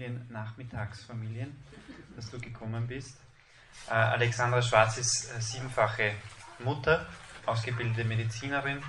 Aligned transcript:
Familien-Nachmittagsfamilien, 0.00 1.54
dass 2.16 2.30
du 2.30 2.38
gekommen 2.38 2.86
bist. 2.86 3.18
Äh, 3.88 3.92
Alexandra 3.92 4.62
Schwarz 4.62 4.96
ist 4.96 5.30
äh, 5.36 5.40
siebenfache 5.40 6.12
Mutter, 6.60 7.06
ausgebildete 7.44 8.04
Medizinerin, 8.04 8.82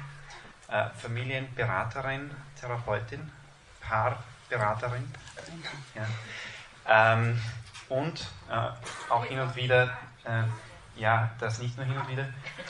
äh, 0.70 0.90
Familienberaterin, 0.92 2.32
Therapeutin, 2.60 3.30
Paarberaterin 3.82 5.06
ja. 5.96 7.14
ähm, 7.14 7.40
und 7.90 8.26
äh, 8.50 9.12
auch 9.12 9.26
hin 9.26 9.40
und 9.40 9.56
wieder, 9.56 9.98
äh, 10.24 10.44
ja, 10.96 11.32
das 11.40 11.60
nicht 11.60 11.76
nur 11.76 11.86
hin 11.86 11.98
und 11.98 12.08
wieder, 12.08 12.28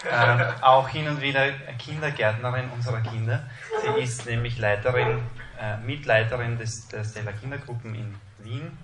äh, 0.09 0.51
auch 0.61 0.89
hin 0.89 1.07
und 1.07 1.21
wieder 1.21 1.51
Kindergärtnerin 1.77 2.69
unserer 2.71 3.01
Kinder. 3.01 3.47
Sie 3.81 4.01
ist 4.01 4.25
nämlich 4.25 4.57
Leiterin 4.57 5.21
Mitleiterin 5.85 6.57
des, 6.57 6.87
der 6.87 7.03
Stella 7.03 7.33
Kindergruppen 7.33 7.93
in 7.93 8.15
Wien, 8.43 8.77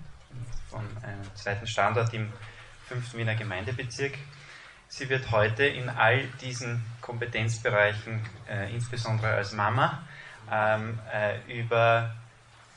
von 0.70 0.84
einem 1.02 1.34
zweiten 1.34 1.66
Standort 1.66 2.12
im 2.14 2.32
5. 2.88 3.14
Wiener 3.14 3.34
Gemeindebezirk. 3.34 4.14
Sie 4.88 5.08
wird 5.08 5.30
heute 5.30 5.64
in 5.64 5.88
all 5.88 6.24
diesen 6.40 6.84
Kompetenzbereichen, 7.00 8.24
äh, 8.48 8.72
insbesondere 8.72 9.34
als 9.34 9.52
Mama, 9.52 10.02
ähm, 10.50 10.98
äh, 11.12 11.60
über, 11.60 12.14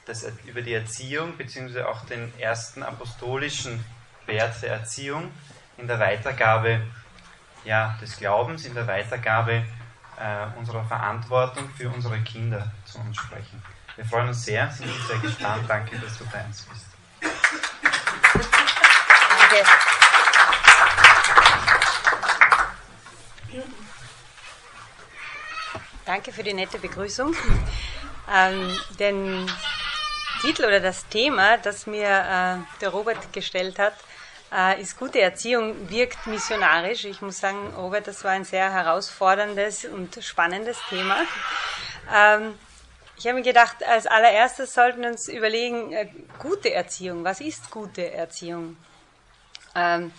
das, 0.06 0.26
über 0.46 0.62
die 0.62 0.74
Erziehung 0.74 1.38
bzw. 1.38 1.84
auch 1.84 2.06
den 2.06 2.34
ersten 2.40 2.84
apostolischen 2.84 3.84
Wert 4.26 4.62
der 4.62 4.74
Erziehung 4.74 5.32
in 5.78 5.88
der 5.88 6.00
Weitergabe 6.00 6.82
ja, 7.64 7.98
des 8.02 8.18
Glaubens, 8.18 8.66
in 8.66 8.74
der 8.74 8.88
Weitergabe 8.88 9.64
äh, 10.20 10.58
unserer 10.58 10.84
Verantwortung 10.84 11.70
für 11.70 11.90
unsere 11.90 12.20
Kinder 12.20 12.72
zu 12.86 13.00
uns 13.00 13.18
sprechen. 13.18 13.62
Wir 14.02 14.08
freuen 14.08 14.30
uns 14.30 14.44
sehr, 14.44 14.68
sind 14.72 14.90
sehr 15.08 15.20
gespannt. 15.20 15.64
Danke, 15.68 15.96
dass 16.00 16.18
du 16.18 16.26
bei 16.26 16.44
uns 16.44 16.64
bist. 16.64 16.86
Danke. 19.40 19.70
Danke 26.04 26.32
für 26.32 26.42
die 26.42 26.54
nette 26.54 26.80
Begrüßung. 26.80 27.36
Ähm, 28.34 28.80
den 28.98 29.48
Titel 30.42 30.66
oder 30.66 30.80
das 30.80 31.08
Thema, 31.10 31.60
das 31.60 31.86
mir 31.86 32.08
äh, 32.08 32.80
der 32.82 32.90
Robert 32.90 33.32
gestellt 33.32 33.78
hat, 33.78 33.94
äh, 34.52 34.82
ist 34.82 34.98
gute 34.98 35.22
Erziehung 35.22 35.92
wirkt 35.92 36.26
missionarisch. 36.26 37.06
Ich 37.06 37.22
muss 37.22 37.38
sagen, 37.38 37.72
Robert, 37.76 38.08
das 38.08 38.24
war 38.24 38.32
ein 38.32 38.46
sehr 38.46 38.74
herausforderndes 38.74 39.86
und 39.86 40.18
spannendes 40.24 40.80
Thema. 40.90 41.18
Ähm, 42.12 42.56
ich 43.22 43.28
habe 43.28 43.38
mir 43.38 43.44
gedacht, 43.44 43.84
als 43.84 44.08
allererstes 44.08 44.74
sollten 44.74 45.04
wir 45.04 45.10
uns 45.10 45.28
überlegen, 45.28 45.94
äh, 45.94 46.08
gute 46.40 46.74
Erziehung, 46.74 47.24
was 47.24 47.40
ist 47.40 47.70
gute 47.70 48.12
Erziehung? 48.12 48.78
Ähm, 49.76 50.12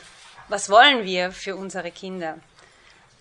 was 0.47 0.70
wollen 0.70 1.03
wir 1.05 1.33
für 1.33 1.56
unsere 1.56 1.91
Kinder? 1.91 2.39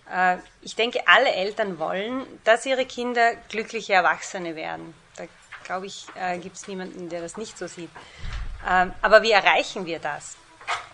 Äh, 0.08 0.36
ich 0.60 0.76
denke, 0.76 1.00
alle 1.08 1.32
Eltern 1.32 1.80
wollen, 1.80 2.24
dass 2.44 2.64
ihre 2.64 2.86
Kinder 2.86 3.34
glückliche 3.48 3.94
Erwachsene 3.94 4.54
werden. 4.54 4.94
Da 5.16 5.24
glaube 5.64 5.86
ich, 5.86 6.06
äh, 6.14 6.38
gibt 6.38 6.54
es 6.54 6.68
niemanden, 6.68 7.08
der 7.08 7.20
das 7.20 7.36
nicht 7.36 7.58
so 7.58 7.66
sieht. 7.66 7.90
Ähm, 8.64 8.92
aber 9.02 9.22
wie 9.22 9.32
erreichen 9.32 9.84
wir 9.84 9.98
das? 9.98 10.36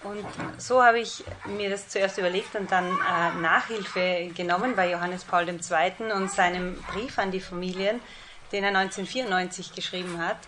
Und 0.03 0.25
so 0.57 0.83
habe 0.83 1.01
ich 1.01 1.25
mir 1.45 1.69
das 1.69 1.91
zuerst 1.91 2.17
überlegt 2.17 2.55
und 2.55 2.73
dann 2.73 2.87
äh, 2.87 3.39
Nachhilfe 3.39 4.31
genommen 4.35 4.75
bei 4.75 4.91
Johannes 4.91 5.25
Paul 5.25 5.47
II. 5.47 6.11
und 6.15 6.33
seinem 6.33 6.83
Brief 6.95 7.19
an 7.19 7.31
die 7.31 7.41
Familien, 7.41 8.01
den 8.53 8.65
er 8.65 8.71
1994 8.71 9.75
geschrieben 9.75 10.19
hat 10.25 10.39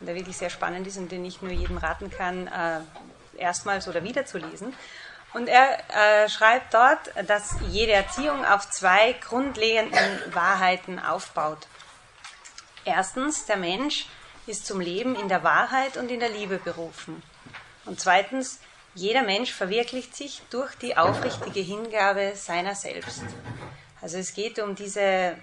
und 0.00 0.06
der 0.06 0.14
wirklich 0.14 0.36
sehr 0.36 0.50
spannend 0.50 0.86
ist 0.86 0.96
und 0.96 1.12
den 1.12 1.24
ich 1.24 1.42
nur 1.42 1.52
jedem 1.52 1.78
raten 1.78 2.10
kann, 2.10 2.46
äh, 2.46 2.80
erstmals 3.38 3.88
oder 3.88 4.02
wieder 4.04 4.26
zu 4.26 4.38
lesen. 4.38 4.74
Und 5.34 5.48
er 5.48 5.78
äh, 5.88 6.28
schreibt 6.28 6.74
dort, 6.74 7.10
dass 7.26 7.56
jede 7.68 7.92
Erziehung 7.92 8.44
auf 8.44 8.68
zwei 8.68 9.14
grundlegenden 9.14 10.34
Wahrheiten 10.34 10.98
aufbaut. 10.98 11.66
Erstens, 12.84 13.46
der 13.46 13.56
Mensch 13.56 14.06
ist 14.46 14.66
zum 14.66 14.80
Leben 14.80 15.14
in 15.14 15.28
der 15.28 15.42
Wahrheit 15.42 15.96
und 15.96 16.10
in 16.10 16.20
der 16.20 16.28
Liebe 16.28 16.58
berufen. 16.58 17.22
Und 17.84 18.00
zweitens, 18.00 18.58
jeder 18.94 19.22
Mensch 19.22 19.52
verwirklicht 19.52 20.14
sich 20.14 20.42
durch 20.50 20.74
die 20.74 20.96
aufrichtige 20.96 21.60
Hingabe 21.60 22.32
seiner 22.34 22.74
selbst. 22.74 23.22
Also 24.02 24.18
es 24.18 24.34
geht 24.34 24.58
um 24.58 24.74
diese 24.74 25.36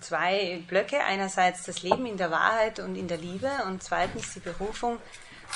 zwei 0.00 0.62
Blöcke. 0.68 1.02
Einerseits 1.04 1.64
das 1.64 1.82
Leben 1.82 2.06
in 2.06 2.16
der 2.16 2.30
Wahrheit 2.30 2.80
und 2.80 2.96
in 2.96 3.08
der 3.08 3.18
Liebe 3.18 3.50
und 3.66 3.82
zweitens 3.82 4.34
die 4.34 4.40
Berufung 4.40 4.98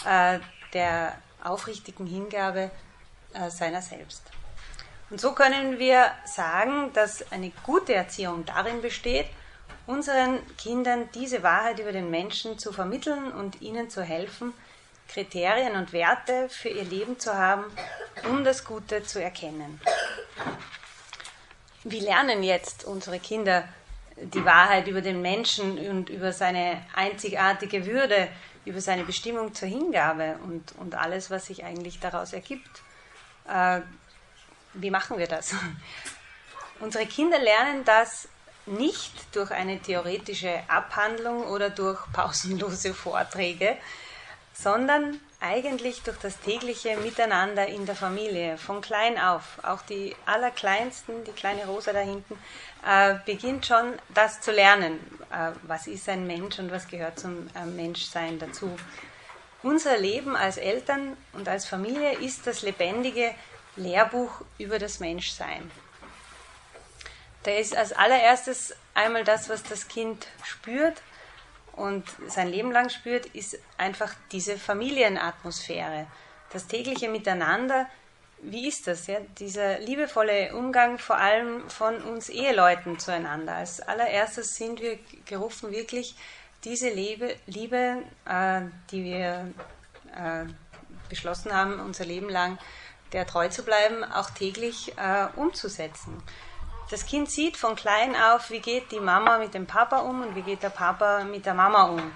äh, 0.04 0.38
der 0.72 1.16
aufrichtigen 1.42 2.06
Hingabe 2.06 2.70
äh, 3.34 3.50
seiner 3.50 3.82
selbst. 3.82 4.22
Und 5.10 5.20
so 5.20 5.32
können 5.32 5.78
wir 5.78 6.10
sagen, 6.26 6.92
dass 6.92 7.32
eine 7.32 7.50
gute 7.62 7.94
Erziehung 7.94 8.44
darin 8.44 8.82
besteht, 8.82 9.26
unseren 9.86 10.40
Kindern 10.58 11.08
diese 11.14 11.42
Wahrheit 11.42 11.78
über 11.78 11.92
den 11.92 12.10
Menschen 12.10 12.58
zu 12.58 12.72
vermitteln 12.72 13.32
und 13.32 13.62
ihnen 13.62 13.88
zu 13.88 14.02
helfen, 14.02 14.52
Kriterien 15.08 15.76
und 15.76 15.94
Werte 15.94 16.50
für 16.50 16.68
ihr 16.68 16.84
Leben 16.84 17.18
zu 17.18 17.34
haben, 17.34 17.64
um 18.28 18.44
das 18.44 18.64
Gute 18.64 19.02
zu 19.02 19.22
erkennen. 19.22 19.80
Wie 21.84 22.00
lernen 22.00 22.42
jetzt 22.42 22.84
unsere 22.84 23.18
Kinder 23.18 23.64
die 24.22 24.44
Wahrheit 24.44 24.88
über 24.88 25.00
den 25.00 25.22
Menschen 25.22 25.78
und 25.78 26.10
über 26.10 26.32
seine 26.32 26.82
einzigartige 26.94 27.86
Würde, 27.86 28.28
über 28.64 28.80
seine 28.80 29.04
Bestimmung 29.04 29.54
zur 29.54 29.68
Hingabe 29.68 30.36
und, 30.44 30.72
und 30.78 30.94
alles, 30.94 31.30
was 31.30 31.46
sich 31.46 31.64
eigentlich 31.64 32.00
daraus 32.00 32.32
ergibt. 32.32 32.82
Äh, 33.48 33.80
wie 34.74 34.90
machen 34.90 35.18
wir 35.18 35.26
das? 35.26 35.54
Unsere 36.80 37.06
Kinder 37.06 37.38
lernen 37.38 37.84
das 37.84 38.28
nicht 38.66 39.34
durch 39.34 39.50
eine 39.50 39.80
theoretische 39.80 40.60
Abhandlung 40.68 41.46
oder 41.46 41.70
durch 41.70 42.00
pausenlose 42.12 42.94
Vorträge, 42.94 43.76
sondern 44.52 45.20
eigentlich 45.40 46.02
durch 46.02 46.18
das 46.18 46.40
tägliche 46.40 46.96
Miteinander 46.96 47.66
in 47.68 47.86
der 47.86 47.94
Familie, 47.94 48.58
von 48.58 48.80
klein 48.80 49.18
auf. 49.18 49.58
Auch 49.62 49.82
die 49.82 50.16
Allerkleinsten, 50.26 51.24
die 51.24 51.32
kleine 51.32 51.66
Rosa 51.66 51.92
da 51.92 52.00
hinten, 52.00 52.36
äh, 52.86 53.16
beginnt 53.24 53.66
schon 53.66 53.94
das 54.14 54.40
zu 54.40 54.52
lernen. 54.52 54.98
Äh, 55.30 55.52
was 55.62 55.86
ist 55.86 56.08
ein 56.08 56.26
Mensch 56.26 56.58
und 56.58 56.70
was 56.70 56.88
gehört 56.88 57.18
zum 57.18 57.48
äh, 57.54 57.64
Menschsein 57.64 58.38
dazu? 58.38 58.76
Unser 59.62 59.98
Leben 59.98 60.36
als 60.36 60.56
Eltern 60.56 61.16
und 61.32 61.48
als 61.48 61.66
Familie 61.66 62.18
ist 62.18 62.46
das 62.46 62.62
lebendige 62.62 63.34
Lehrbuch 63.76 64.42
über 64.58 64.78
das 64.78 65.00
Menschsein. 65.00 65.70
Da 67.42 67.52
ist 67.52 67.76
als 67.76 67.92
allererstes 67.92 68.74
einmal 68.94 69.24
das, 69.24 69.48
was 69.48 69.62
das 69.62 69.88
Kind 69.88 70.26
spürt 70.44 71.02
und 71.72 72.04
sein 72.26 72.48
Leben 72.48 72.72
lang 72.72 72.90
spürt, 72.90 73.26
ist 73.26 73.58
einfach 73.76 74.12
diese 74.32 74.58
Familienatmosphäre, 74.58 76.06
das 76.52 76.66
tägliche 76.66 77.08
Miteinander, 77.08 77.88
wie 78.42 78.68
ist 78.68 78.86
das, 78.86 79.06
ja? 79.06 79.18
dieser 79.38 79.78
liebevolle 79.80 80.54
Umgang 80.54 80.98
vor 80.98 81.16
allem 81.16 81.68
von 81.68 82.00
uns 82.02 82.28
Eheleuten 82.28 82.98
zueinander. 82.98 83.54
Als 83.54 83.80
allererstes 83.80 84.54
sind 84.56 84.80
wir 84.80 84.98
gerufen, 85.26 85.72
wirklich 85.72 86.14
diese 86.64 86.90
Liebe, 86.90 87.34
Liebe 87.46 88.02
äh, 88.26 88.60
die 88.90 89.04
wir 89.04 89.52
äh, 90.14 90.44
beschlossen 91.08 91.52
haben, 91.52 91.80
unser 91.80 92.04
Leben 92.04 92.28
lang 92.28 92.58
der 93.12 93.26
treu 93.26 93.48
zu 93.48 93.62
bleiben, 93.62 94.04
auch 94.04 94.30
täglich 94.30 94.92
äh, 94.98 95.26
umzusetzen. 95.36 96.22
Das 96.90 97.06
Kind 97.06 97.30
sieht 97.30 97.56
von 97.56 97.76
klein 97.76 98.14
auf, 98.16 98.50
wie 98.50 98.60
geht 98.60 98.92
die 98.92 99.00
Mama 99.00 99.38
mit 99.38 99.54
dem 99.54 99.66
Papa 99.66 99.98
um 99.98 100.22
und 100.22 100.34
wie 100.34 100.42
geht 100.42 100.62
der 100.62 100.70
Papa 100.70 101.24
mit 101.24 101.44
der 101.46 101.54
Mama 101.54 101.84
um. 101.84 102.12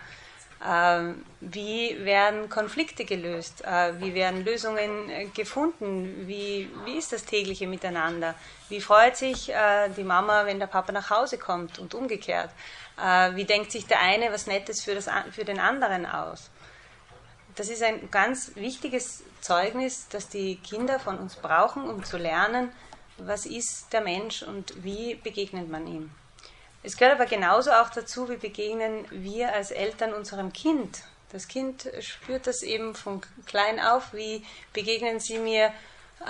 Ähm, 0.64 1.24
wie 1.40 2.04
werden 2.04 2.48
Konflikte 2.48 3.04
gelöst? 3.04 3.64
Äh, 3.64 4.00
wie 4.00 4.14
werden 4.14 4.44
Lösungen 4.44 5.10
äh, 5.10 5.26
gefunden? 5.26 6.28
Wie, 6.28 6.70
wie 6.84 6.98
ist 6.98 7.12
das 7.12 7.24
tägliche 7.24 7.66
Miteinander? 7.66 8.36
Wie 8.68 8.80
freut 8.80 9.16
sich 9.16 9.50
äh, 9.50 9.88
die 9.96 10.04
Mama, 10.04 10.46
wenn 10.46 10.60
der 10.60 10.68
Papa 10.68 10.92
nach 10.92 11.10
Hause 11.10 11.38
kommt 11.38 11.78
und 11.78 11.94
umgekehrt? 11.94 12.50
Wie 13.34 13.46
denkt 13.46 13.72
sich 13.72 13.86
der 13.86 14.00
eine 14.00 14.30
was 14.32 14.46
Nettes 14.46 14.84
für, 14.84 14.94
das, 14.94 15.08
für 15.32 15.46
den 15.46 15.58
anderen 15.58 16.04
aus? 16.04 16.50
Das 17.56 17.70
ist 17.70 17.82
ein 17.82 18.10
ganz 18.10 18.52
wichtiges 18.54 19.24
Zeugnis, 19.40 20.08
das 20.10 20.28
die 20.28 20.56
Kinder 20.56 21.00
von 21.00 21.18
uns 21.18 21.34
brauchen, 21.36 21.88
um 21.88 22.04
zu 22.04 22.18
lernen, 22.18 22.70
was 23.16 23.46
ist 23.46 23.92
der 23.94 24.02
Mensch 24.02 24.42
und 24.42 24.84
wie 24.84 25.14
begegnet 25.14 25.70
man 25.70 25.86
ihm. 25.86 26.10
Es 26.82 26.96
gehört 26.96 27.14
aber 27.14 27.26
genauso 27.26 27.70
auch 27.72 27.90
dazu, 27.90 28.28
wie 28.28 28.36
begegnen 28.36 29.06
wir 29.10 29.54
als 29.54 29.70
Eltern 29.70 30.12
unserem 30.14 30.52
Kind. 30.52 31.02
Das 31.30 31.48
Kind 31.48 31.88
spürt 32.00 32.46
das 32.46 32.62
eben 32.62 32.94
von 32.94 33.22
klein 33.46 33.80
auf, 33.80 34.12
wie 34.12 34.44
begegnen 34.72 35.20
sie 35.20 35.38
mir, 35.38 35.72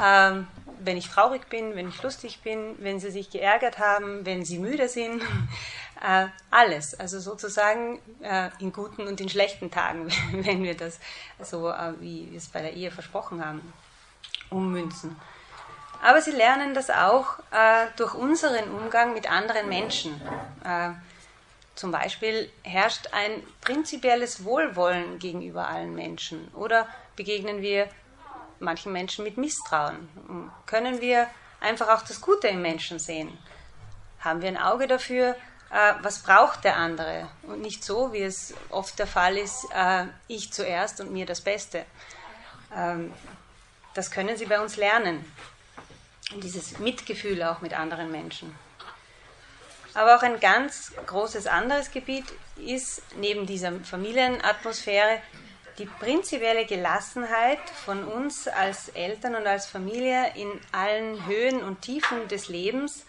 ähm, 0.01 0.47
wenn 0.79 0.97
ich 0.97 1.09
traurig 1.09 1.49
bin, 1.49 1.75
wenn 1.75 1.89
ich 1.89 2.03
lustig 2.03 2.41
bin, 2.43 2.77
wenn 2.79 3.01
sie 3.01 3.11
sich 3.11 3.31
geärgert 3.31 3.79
haben, 3.79 4.25
wenn 4.27 4.45
sie 4.45 4.59
müde 4.59 4.89
sind. 4.89 5.23
äh, 6.03 6.27
alles, 6.51 6.99
also 6.99 7.19
sozusagen 7.19 7.99
äh, 8.21 8.51
in 8.59 8.73
guten 8.73 9.07
und 9.07 9.21
in 9.21 9.29
schlechten 9.29 9.71
Tagen, 9.71 10.11
wenn 10.33 10.63
wir 10.63 10.77
das 10.77 10.99
so, 11.41 11.71
äh, 11.71 11.95
wie 12.01 12.31
wir 12.31 12.39
es 12.39 12.49
bei 12.49 12.61
der 12.61 12.75
Ehe 12.75 12.91
versprochen 12.91 13.45
haben, 13.45 13.73
ummünzen. 14.51 15.17
Aber 16.03 16.21
sie 16.21 16.33
lernen 16.33 16.75
das 16.75 16.91
auch 16.91 17.39
äh, 17.53 17.87
durch 17.97 18.15
unseren 18.15 18.71
Umgang 18.71 19.15
mit 19.15 19.31
anderen 19.31 19.69
Menschen. 19.69 20.21
Äh, 20.65 20.91
zum 21.77 21.93
Beispiel 21.93 22.51
herrscht 22.65 23.09
ein 23.13 23.43
prinzipielles 23.61 24.45
Wohlwollen 24.45 25.21
gegenüber 25.21 25.69
allen 25.69 25.95
Menschen 25.95 26.49
oder 26.55 26.89
begegnen 27.17 27.63
wir 27.63 27.89
manchen 28.59 28.93
Menschen 28.93 29.25
mit 29.25 29.39
Misstrauen? 29.39 30.09
Können 30.67 31.01
wir 31.01 31.29
einfach 31.61 31.89
auch 31.89 32.03
das 32.03 32.21
Gute 32.21 32.49
im 32.49 32.63
Menschen 32.63 32.99
sehen? 32.99 33.39
Haben 34.21 34.43
wir 34.43 34.49
ein 34.49 34.59
Auge 34.59 34.89
dafür, 34.89 35.37
äh, 35.71 35.95
was 36.03 36.19
braucht 36.25 36.65
der 36.65 36.77
andere? 36.77 37.29
Und 37.45 37.61
nicht 37.61 37.85
so, 37.85 38.13
wie 38.13 38.23
es 38.23 38.55
oft 38.71 38.99
der 38.99 39.07
Fall 39.07 39.39
ist, 39.39 39.67
äh, 39.73 40.07
ich 40.27 40.53
zuerst 40.53 41.01
und 41.01 41.13
mir 41.13 41.27
das 41.27 41.41
Beste. 41.41 41.87
Ähm, 42.77 43.13
das 43.95 44.11
können 44.11 44.37
sie 44.37 44.47
bei 44.47 44.61
uns 44.61 44.77
lernen. 44.77 45.25
Dieses 46.41 46.79
Mitgefühl 46.79 47.43
auch 47.43 47.61
mit 47.61 47.75
anderen 47.79 48.11
Menschen. 48.11 48.55
Aber 49.95 50.17
auch 50.17 50.23
ein 50.23 50.41
ganz 50.41 50.93
großes 51.07 51.47
anderes 51.47 51.91
Gebiet 51.91 52.25
ist 52.57 53.03
neben 53.17 53.47
dieser 53.47 53.73
Familienatmosphäre 53.81 55.21
die 55.79 55.87
prinzipielle 55.87 56.67
Gelassenheit 56.67 57.59
von 57.85 58.05
uns 58.05 58.47
als 58.49 58.89
Eltern 58.91 59.35
und 59.35 59.47
als 59.47 59.67
Familie 59.67 60.33
in 60.35 60.61
allen 60.71 61.27
Höhen 61.27 61.63
und 61.63 61.83
Tiefen 61.83 62.29
des 62.29 62.49
Lebens, 62.49 63.05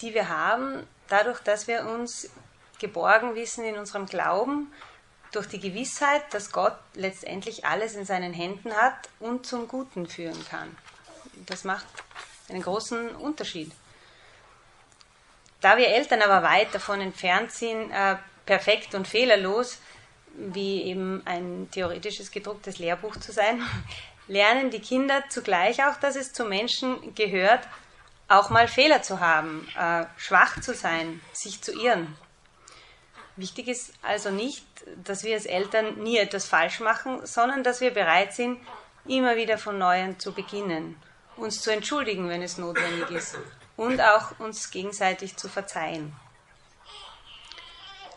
die 0.00 0.14
wir 0.14 0.28
haben, 0.28 0.86
dadurch, 1.08 1.40
dass 1.40 1.68
wir 1.68 1.86
uns 1.86 2.30
geborgen 2.78 3.34
wissen 3.34 3.64
in 3.64 3.76
unserem 3.76 4.06
Glauben, 4.06 4.72
durch 5.32 5.46
die 5.46 5.60
Gewissheit, 5.60 6.22
dass 6.32 6.50
Gott 6.50 6.76
letztendlich 6.94 7.64
alles 7.64 7.94
in 7.94 8.04
seinen 8.04 8.32
Händen 8.32 8.72
hat 8.74 9.08
und 9.20 9.46
zum 9.46 9.68
Guten 9.68 10.08
führen 10.08 10.44
kann. 10.48 10.76
Das 11.46 11.62
macht 11.64 11.86
einen 12.50 12.62
großen 12.62 13.14
Unterschied. 13.16 13.72
Da 15.60 15.76
wir 15.76 15.88
Eltern 15.88 16.22
aber 16.22 16.46
weit 16.46 16.74
davon 16.74 17.00
entfernt 17.00 17.52
sind, 17.52 17.90
äh, 17.90 18.16
perfekt 18.46 18.94
und 18.94 19.06
fehlerlos, 19.06 19.78
wie 20.34 20.82
eben 20.82 21.22
ein 21.26 21.68
theoretisches 21.70 22.30
gedrucktes 22.30 22.78
Lehrbuch 22.78 23.16
zu 23.16 23.32
sein, 23.32 23.62
lernen 24.28 24.70
die 24.70 24.80
Kinder 24.80 25.24
zugleich 25.28 25.84
auch, 25.84 25.96
dass 25.96 26.16
es 26.16 26.32
zu 26.32 26.44
Menschen 26.44 27.14
gehört, 27.14 27.66
auch 28.28 28.48
mal 28.48 28.68
Fehler 28.68 29.02
zu 29.02 29.20
haben, 29.20 29.68
äh, 29.76 30.04
schwach 30.16 30.60
zu 30.60 30.72
sein, 30.72 31.20
sich 31.32 31.60
zu 31.62 31.72
irren. 31.72 32.16
Wichtig 33.36 33.68
ist 33.68 33.92
also 34.02 34.30
nicht, 34.30 34.64
dass 35.02 35.24
wir 35.24 35.34
als 35.34 35.46
Eltern 35.46 35.98
nie 36.02 36.18
etwas 36.18 36.46
falsch 36.46 36.80
machen, 36.80 37.26
sondern 37.26 37.64
dass 37.64 37.80
wir 37.80 37.90
bereit 37.90 38.32
sind, 38.32 38.58
immer 39.06 39.36
wieder 39.36 39.58
von 39.58 39.78
neuem 39.78 40.18
zu 40.18 40.32
beginnen, 40.32 40.96
uns 41.40 41.60
zu 41.60 41.70
entschuldigen, 41.70 42.28
wenn 42.28 42.42
es 42.42 42.58
notwendig 42.58 43.10
ist 43.10 43.38
und 43.76 44.00
auch 44.00 44.38
uns 44.38 44.70
gegenseitig 44.70 45.36
zu 45.36 45.48
verzeihen. 45.48 46.14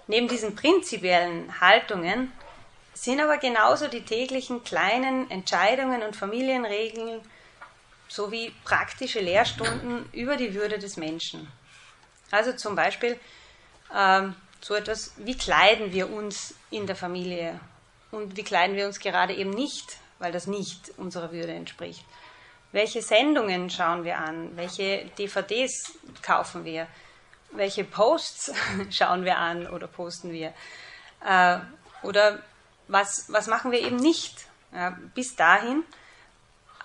Neben 0.08 0.28
diesen 0.28 0.56
prinzipiellen 0.56 1.62
Haltungen 1.62 2.32
sind 2.94 3.22
aber 3.22 3.38
genauso 3.38 3.88
die 3.88 4.04
täglichen 4.04 4.64
kleinen 4.64 5.32
Entscheidungen 5.32 6.04
und 6.04 6.16
Familienregeln 6.16 7.22
sowie 8.08 8.54
praktische 8.64 9.20
Lehrstunden 9.20 10.08
über 10.12 10.38
die 10.38 10.54
Würde 10.54 10.78
des 10.78 10.98
Menschen. 10.98 11.52
Also 12.32 12.54
zum 12.54 12.76
Beispiel 12.76 13.20
ähm, 13.96 14.36
so 14.62 14.76
etwas, 14.76 15.14
wie 15.18 15.38
kleiden 15.38 15.94
wir 15.94 16.12
uns 16.12 16.54
in 16.70 16.86
der 16.86 16.96
Familie 16.96 17.60
und 18.12 18.38
wie 18.38 18.44
kleiden 18.44 18.76
wir 18.76 18.86
uns 18.86 19.00
gerade 19.00 19.34
eben 19.34 19.52
nicht, 19.52 19.98
weil 20.20 20.32
das 20.32 20.48
nicht 20.48 20.92
unserer 20.98 21.32
Würde 21.32 21.54
entspricht. 21.54 22.06
Welche 22.74 23.02
Sendungen 23.02 23.70
schauen 23.70 24.04
wir 24.04 24.18
an? 24.18 24.58
Welche 24.58 25.06
DVDs 25.18 25.94
kaufen 26.22 26.66
wir? 26.66 26.88
welche 27.56 27.84
Posts 27.84 28.54
schauen 28.90 29.26
wir 29.26 29.38
an 29.38 29.68
oder 29.68 29.88
posten 29.88 30.32
wir? 30.32 30.54
Äh, 31.26 31.58
oder 32.02 32.40
was, 32.88 33.26
was 33.30 33.48
machen 33.48 33.72
wir 33.72 33.80
eben 33.80 33.98
nicht? 33.98 34.46
Ja, 34.74 34.98
bis 35.14 35.36
dahin 35.36 35.84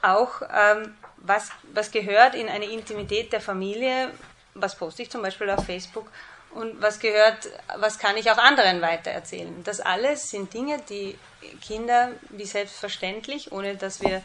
auch, 0.03 0.43
ähm, 0.43 0.95
was, 1.17 1.51
was 1.73 1.91
gehört 1.91 2.35
in 2.35 2.49
eine 2.49 2.67
Intimität 2.67 3.33
der 3.33 3.41
Familie, 3.41 4.11
was 4.55 4.77
poste 4.77 5.03
ich 5.03 5.11
zum 5.11 5.23
Beispiel 5.23 5.51
auf 5.51 5.65
Facebook 5.65 6.09
und 6.51 6.81
was 6.81 7.01
gehört, 7.01 7.49
was 7.79 7.99
kann 7.99 8.17
ich 8.17 8.31
auch 8.31 8.39
anderen 8.39 8.81
weitererzählen. 8.81 9.65
Das 9.65 9.81
alles 9.81 10.31
sind 10.31 10.53
Dinge, 10.55 10.79
die 10.89 11.19
Kinder 11.61 12.13
wie 12.31 12.45
selbstverständlich, 12.45 13.51
ohne 13.53 13.77
dass 13.77 14.01
wir 14.01 14.23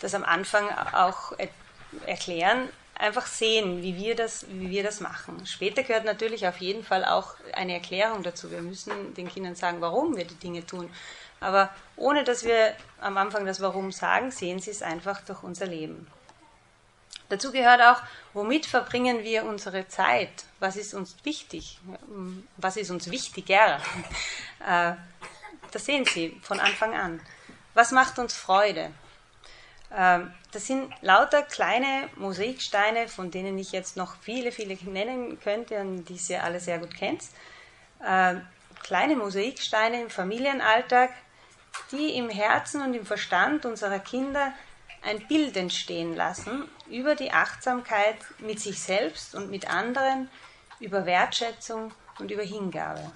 das 0.00 0.14
am 0.14 0.24
Anfang 0.24 0.68
auch 0.92 1.32
erklären, 2.06 2.68
einfach 2.98 3.26
sehen, 3.26 3.82
wie 3.82 3.96
wir, 3.96 4.14
das, 4.16 4.46
wie 4.48 4.70
wir 4.70 4.82
das 4.82 5.00
machen. 5.00 5.46
Später 5.46 5.82
gehört 5.82 6.04
natürlich 6.04 6.46
auf 6.46 6.58
jeden 6.58 6.84
Fall 6.84 7.04
auch 7.04 7.34
eine 7.52 7.74
Erklärung 7.74 8.22
dazu. 8.22 8.50
Wir 8.50 8.60
müssen 8.60 9.14
den 9.14 9.28
Kindern 9.28 9.54
sagen, 9.54 9.80
warum 9.80 10.16
wir 10.16 10.24
die 10.24 10.34
Dinge 10.34 10.66
tun. 10.66 10.90
Aber 11.40 11.70
ohne 11.96 12.24
dass 12.24 12.44
wir 12.44 12.74
am 13.00 13.16
Anfang 13.16 13.46
das 13.46 13.60
Warum 13.60 13.92
sagen, 13.92 14.32
sehen 14.32 14.58
sie 14.58 14.72
es 14.72 14.82
einfach 14.82 15.20
durch 15.20 15.42
unser 15.44 15.66
Leben. 15.66 16.08
Dazu 17.28 17.52
gehört 17.52 17.80
auch, 17.82 18.02
womit 18.32 18.66
verbringen 18.66 19.22
wir 19.22 19.44
unsere 19.44 19.86
Zeit? 19.86 20.44
Was 20.60 20.76
ist 20.76 20.94
uns 20.94 21.14
wichtig? 21.24 21.78
Was 22.56 22.76
ist 22.76 22.90
uns 22.90 23.10
wichtiger? 23.10 23.80
Äh, 24.66 24.94
das 25.70 25.84
sehen 25.84 26.04
Sie 26.04 26.36
von 26.42 26.58
Anfang 26.58 26.92
an. 26.92 27.20
Was 27.74 27.92
macht 27.92 28.18
uns 28.18 28.34
Freude? 28.34 28.90
Ähm, 29.94 30.32
das 30.52 30.66
sind 30.66 30.92
lauter 31.02 31.42
kleine 31.42 32.08
Mosaiksteine, 32.16 33.08
von 33.08 33.30
denen 33.30 33.58
ich 33.58 33.72
jetzt 33.72 33.96
noch 33.96 34.16
viele, 34.20 34.52
viele 34.52 34.76
nennen 34.82 35.40
könnte 35.40 35.80
und 35.80 36.04
die 36.06 36.18
ihr 36.28 36.44
alle 36.44 36.60
sehr 36.60 36.78
gut 36.78 36.94
kennt. 36.94 37.22
Ähm, 38.04 38.46
kleine 38.82 39.16
Mosaiksteine 39.16 40.02
im 40.02 40.10
Familienalltag, 40.10 41.10
die 41.92 42.16
im 42.16 42.28
Herzen 42.30 42.82
und 42.82 42.94
im 42.94 43.06
Verstand 43.06 43.64
unserer 43.64 43.98
Kinder 43.98 44.52
ein 45.02 45.26
Bild 45.28 45.56
entstehen 45.56 46.16
lassen 46.16 46.68
über 46.90 47.14
die 47.14 47.32
Achtsamkeit 47.32 48.16
mit 48.38 48.60
sich 48.60 48.80
selbst 48.80 49.34
und 49.34 49.50
mit 49.50 49.70
anderen, 49.70 50.28
über 50.80 51.06
Wertschätzung 51.06 51.92
und 52.18 52.30
über 52.30 52.42
Hingabe. 52.42 53.10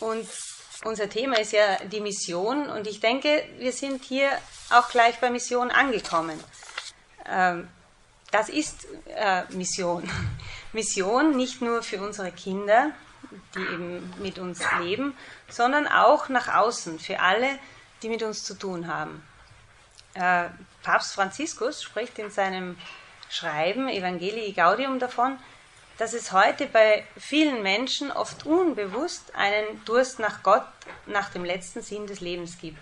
Und 0.00 0.28
unser 0.84 1.08
Thema 1.08 1.38
ist 1.38 1.52
ja 1.52 1.76
die 1.84 2.00
Mission 2.00 2.68
und 2.68 2.86
ich 2.86 3.00
denke, 3.00 3.44
wir 3.58 3.72
sind 3.72 4.04
hier 4.04 4.30
auch 4.70 4.88
gleich 4.88 5.18
bei 5.20 5.30
Mission 5.30 5.70
angekommen. 5.70 6.38
Ähm, 7.26 7.68
das 8.30 8.48
ist 8.48 8.86
äh, 9.06 9.42
Mission. 9.50 10.08
Mission 10.72 11.36
nicht 11.36 11.62
nur 11.62 11.82
für 11.82 12.00
unsere 12.00 12.30
Kinder, 12.30 12.90
die 13.54 13.60
eben 13.60 14.12
mit 14.20 14.38
uns 14.38 14.62
leben, 14.80 15.16
sondern 15.48 15.86
auch 15.86 16.28
nach 16.28 16.54
außen, 16.54 16.98
für 16.98 17.20
alle, 17.20 17.58
die 18.02 18.08
mit 18.08 18.22
uns 18.22 18.44
zu 18.44 18.54
tun 18.54 18.86
haben. 18.86 19.22
Äh, 20.14 20.48
Papst 20.82 21.14
Franziskus 21.14 21.82
spricht 21.82 22.18
in 22.18 22.30
seinem 22.30 22.76
Schreiben 23.30 23.88
Evangelii 23.88 24.52
Gaudium 24.52 24.98
davon, 24.98 25.38
dass 25.98 26.12
es 26.12 26.32
heute 26.32 26.66
bei 26.66 27.04
vielen 27.16 27.62
Menschen 27.62 28.10
oft 28.12 28.46
unbewusst 28.46 29.34
einen 29.34 29.84
Durst 29.84 30.20
nach 30.20 30.42
Gott, 30.42 30.66
nach 31.06 31.30
dem 31.30 31.44
letzten 31.44 31.82
Sinn 31.82 32.06
des 32.06 32.20
Lebens 32.20 32.58
gibt. 32.58 32.78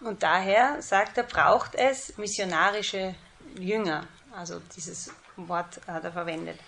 Und 0.00 0.22
daher, 0.22 0.80
sagt 0.82 1.18
er, 1.18 1.24
braucht 1.24 1.74
es 1.74 2.16
missionarische 2.16 3.14
Jünger. 3.58 4.06
Also 4.34 4.60
dieses 4.76 5.10
Wort 5.36 5.80
hat 5.86 6.04
er 6.04 6.12
verwendet. 6.12 6.58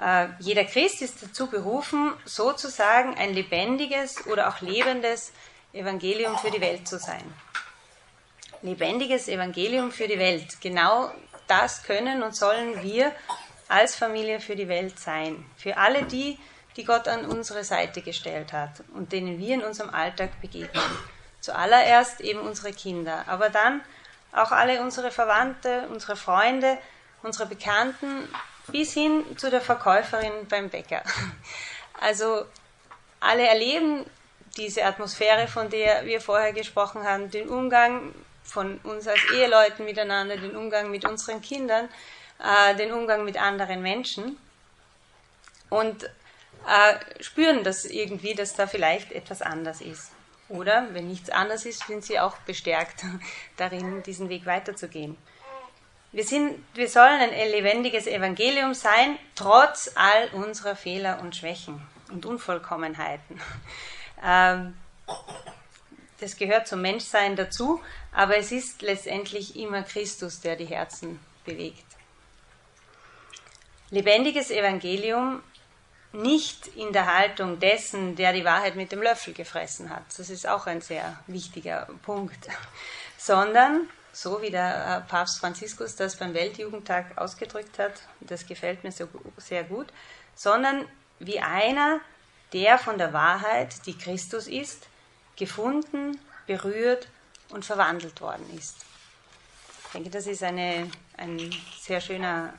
Äh, 0.00 0.28
jeder 0.40 0.64
Christ 0.64 1.02
ist 1.02 1.22
dazu 1.22 1.46
berufen, 1.46 2.12
sozusagen 2.24 3.14
ein 3.14 3.34
lebendiges 3.34 4.26
oder 4.26 4.48
auch 4.48 4.60
lebendes 4.60 5.32
Evangelium 5.72 6.36
für 6.38 6.50
die 6.50 6.60
Welt 6.60 6.88
zu 6.88 6.98
sein. 6.98 7.22
Lebendiges 8.62 9.28
Evangelium 9.28 9.92
für 9.92 10.08
die 10.08 10.18
Welt. 10.18 10.60
Genau 10.60 11.12
das 11.46 11.82
können 11.82 12.22
und 12.22 12.34
sollen 12.34 12.82
wir 12.82 13.12
als 13.68 13.96
Familie 13.96 14.40
für 14.40 14.56
die 14.56 14.68
Welt 14.68 14.98
sein. 14.98 15.44
Für 15.56 15.76
alle 15.76 16.04
die, 16.04 16.38
die 16.76 16.84
Gott 16.84 17.08
an 17.08 17.26
unsere 17.26 17.64
Seite 17.64 18.02
gestellt 18.02 18.52
hat 18.52 18.82
und 18.94 19.12
denen 19.12 19.38
wir 19.38 19.54
in 19.54 19.62
unserem 19.62 19.90
Alltag 19.90 20.40
begegnen. 20.40 20.84
Zuallererst 21.40 22.20
eben 22.20 22.40
unsere 22.40 22.72
Kinder, 22.72 23.24
aber 23.26 23.50
dann 23.50 23.80
auch 24.32 24.52
alle 24.52 24.80
unsere 24.80 25.10
Verwandte, 25.10 25.88
unsere 25.90 26.16
Freunde, 26.16 26.78
unsere 27.22 27.46
Bekannten, 27.46 28.28
bis 28.68 28.94
hin 28.94 29.24
zu 29.36 29.50
der 29.50 29.60
Verkäuferin 29.60 30.46
beim 30.48 30.70
Bäcker. 30.70 31.02
Also 32.00 32.46
alle 33.20 33.46
erleben 33.46 34.04
diese 34.56 34.84
Atmosphäre, 34.84 35.46
von 35.46 35.70
der 35.70 36.04
wir 36.04 36.20
vorher 36.20 36.52
gesprochen 36.52 37.04
haben, 37.04 37.30
den 37.30 37.48
Umgang 37.48 38.14
von 38.42 38.78
uns 38.78 39.06
als 39.06 39.20
Eheleuten 39.32 39.84
miteinander, 39.84 40.36
den 40.36 40.56
Umgang 40.56 40.90
mit 40.90 41.04
unseren 41.04 41.40
Kindern, 41.40 41.88
äh, 42.42 42.74
den 42.76 42.92
Umgang 42.92 43.24
mit 43.24 43.40
anderen 43.40 43.82
Menschen 43.82 44.36
und 45.70 46.04
äh, 46.04 47.22
spüren 47.22 47.64
das 47.64 47.84
irgendwie, 47.84 48.34
dass 48.34 48.54
da 48.54 48.66
vielleicht 48.66 49.12
etwas 49.12 49.42
anders 49.42 49.80
ist. 49.80 50.12
Oder 50.48 50.88
wenn 50.92 51.08
nichts 51.08 51.30
anders 51.30 51.64
ist, 51.64 51.86
sind 51.86 52.04
sie 52.04 52.20
auch 52.20 52.36
bestärkt 52.38 53.04
darin, 53.56 54.02
diesen 54.02 54.28
Weg 54.28 54.44
weiterzugehen. 54.46 55.16
Wir, 56.12 56.24
sind, 56.24 56.62
wir 56.74 56.88
sollen 56.88 57.20
ein 57.20 57.30
lebendiges 57.30 58.06
Evangelium 58.06 58.74
sein, 58.74 59.18
trotz 59.34 59.92
all 59.94 60.28
unserer 60.32 60.76
Fehler 60.76 61.20
und 61.22 61.34
Schwächen 61.36 61.80
und 62.10 62.26
Unvollkommenheiten. 62.26 63.40
Ähm, 64.24 64.76
das 66.20 66.36
gehört 66.36 66.68
zum 66.68 66.80
Menschsein 66.80 67.34
dazu, 67.34 67.82
aber 68.12 68.36
es 68.36 68.52
ist 68.52 68.80
letztendlich 68.80 69.56
immer 69.56 69.82
Christus, 69.82 70.40
der 70.40 70.54
die 70.54 70.66
Herzen 70.66 71.18
bewegt. 71.44 71.84
Lebendiges 73.92 74.50
Evangelium 74.50 75.42
nicht 76.12 76.66
in 76.76 76.92
der 76.94 77.14
Haltung 77.14 77.60
dessen, 77.60 78.16
der 78.16 78.32
die 78.32 78.44
Wahrheit 78.44 78.74
mit 78.74 78.90
dem 78.90 79.02
Löffel 79.02 79.34
gefressen 79.34 79.90
hat. 79.90 80.02
Das 80.16 80.30
ist 80.30 80.46
auch 80.46 80.66
ein 80.66 80.80
sehr 80.80 81.18
wichtiger 81.26 81.86
Punkt. 82.02 82.48
Sondern, 83.18 83.88
so 84.12 84.40
wie 84.40 84.50
der 84.50 85.04
Papst 85.08 85.40
Franziskus 85.40 85.94
das 85.94 86.16
beim 86.16 86.32
Weltjugendtag 86.32 87.16
ausgedrückt 87.16 87.78
hat, 87.78 87.92
das 88.20 88.46
gefällt 88.46 88.82
mir 88.82 88.92
so, 88.92 89.06
sehr 89.36 89.64
gut, 89.64 89.88
sondern 90.34 90.86
wie 91.18 91.40
einer, 91.40 92.00
der 92.54 92.78
von 92.78 92.96
der 92.98 93.12
Wahrheit, 93.12 93.86
die 93.86 93.96
Christus 93.96 94.46
ist, 94.48 94.86
gefunden, 95.36 96.18
berührt 96.46 97.08
und 97.50 97.64
verwandelt 97.64 98.20
worden 98.22 98.46
ist. 98.56 98.76
Ich 99.84 99.92
denke, 99.92 100.10
das 100.10 100.26
ist 100.26 100.42
eine, 100.42 100.90
ein 101.16 101.54
sehr 101.78 102.00
schöner, 102.00 102.54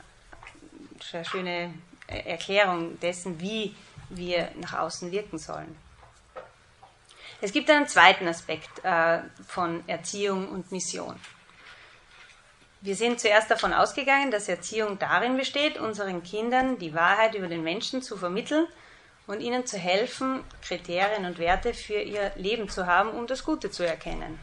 sehr 1.11 1.25
schöne 1.25 1.73
Erklärung 2.07 2.99
dessen, 2.99 3.39
wie 3.39 3.75
wir 4.09 4.49
nach 4.55 4.79
außen 4.79 5.11
wirken 5.11 5.37
sollen. 5.37 5.75
Es 7.41 7.51
gibt 7.51 7.69
einen 7.69 7.87
zweiten 7.87 8.27
Aspekt 8.27 8.83
äh, 8.83 9.19
von 9.47 9.83
Erziehung 9.87 10.47
und 10.49 10.71
Mission. 10.71 11.19
Wir 12.79 12.95
sind 12.95 13.19
zuerst 13.19 13.49
davon 13.49 13.73
ausgegangen, 13.73 14.31
dass 14.31 14.49
Erziehung 14.49 14.99
darin 14.99 15.37
besteht, 15.37 15.77
unseren 15.77 16.23
Kindern 16.23 16.77
die 16.79 16.93
Wahrheit 16.93 17.35
über 17.35 17.47
den 17.47 17.63
Menschen 17.63 18.01
zu 18.01 18.17
vermitteln 18.17 18.67
und 19.25 19.39
ihnen 19.39 19.65
zu 19.65 19.77
helfen, 19.77 20.43
Kriterien 20.61 21.25
und 21.25 21.37
Werte 21.37 21.73
für 21.73 22.01
ihr 22.01 22.31
Leben 22.35 22.69
zu 22.69 22.85
haben, 22.85 23.09
um 23.09 23.25
das 23.25 23.45
Gute 23.45 23.71
zu 23.71 23.85
erkennen. 23.85 24.37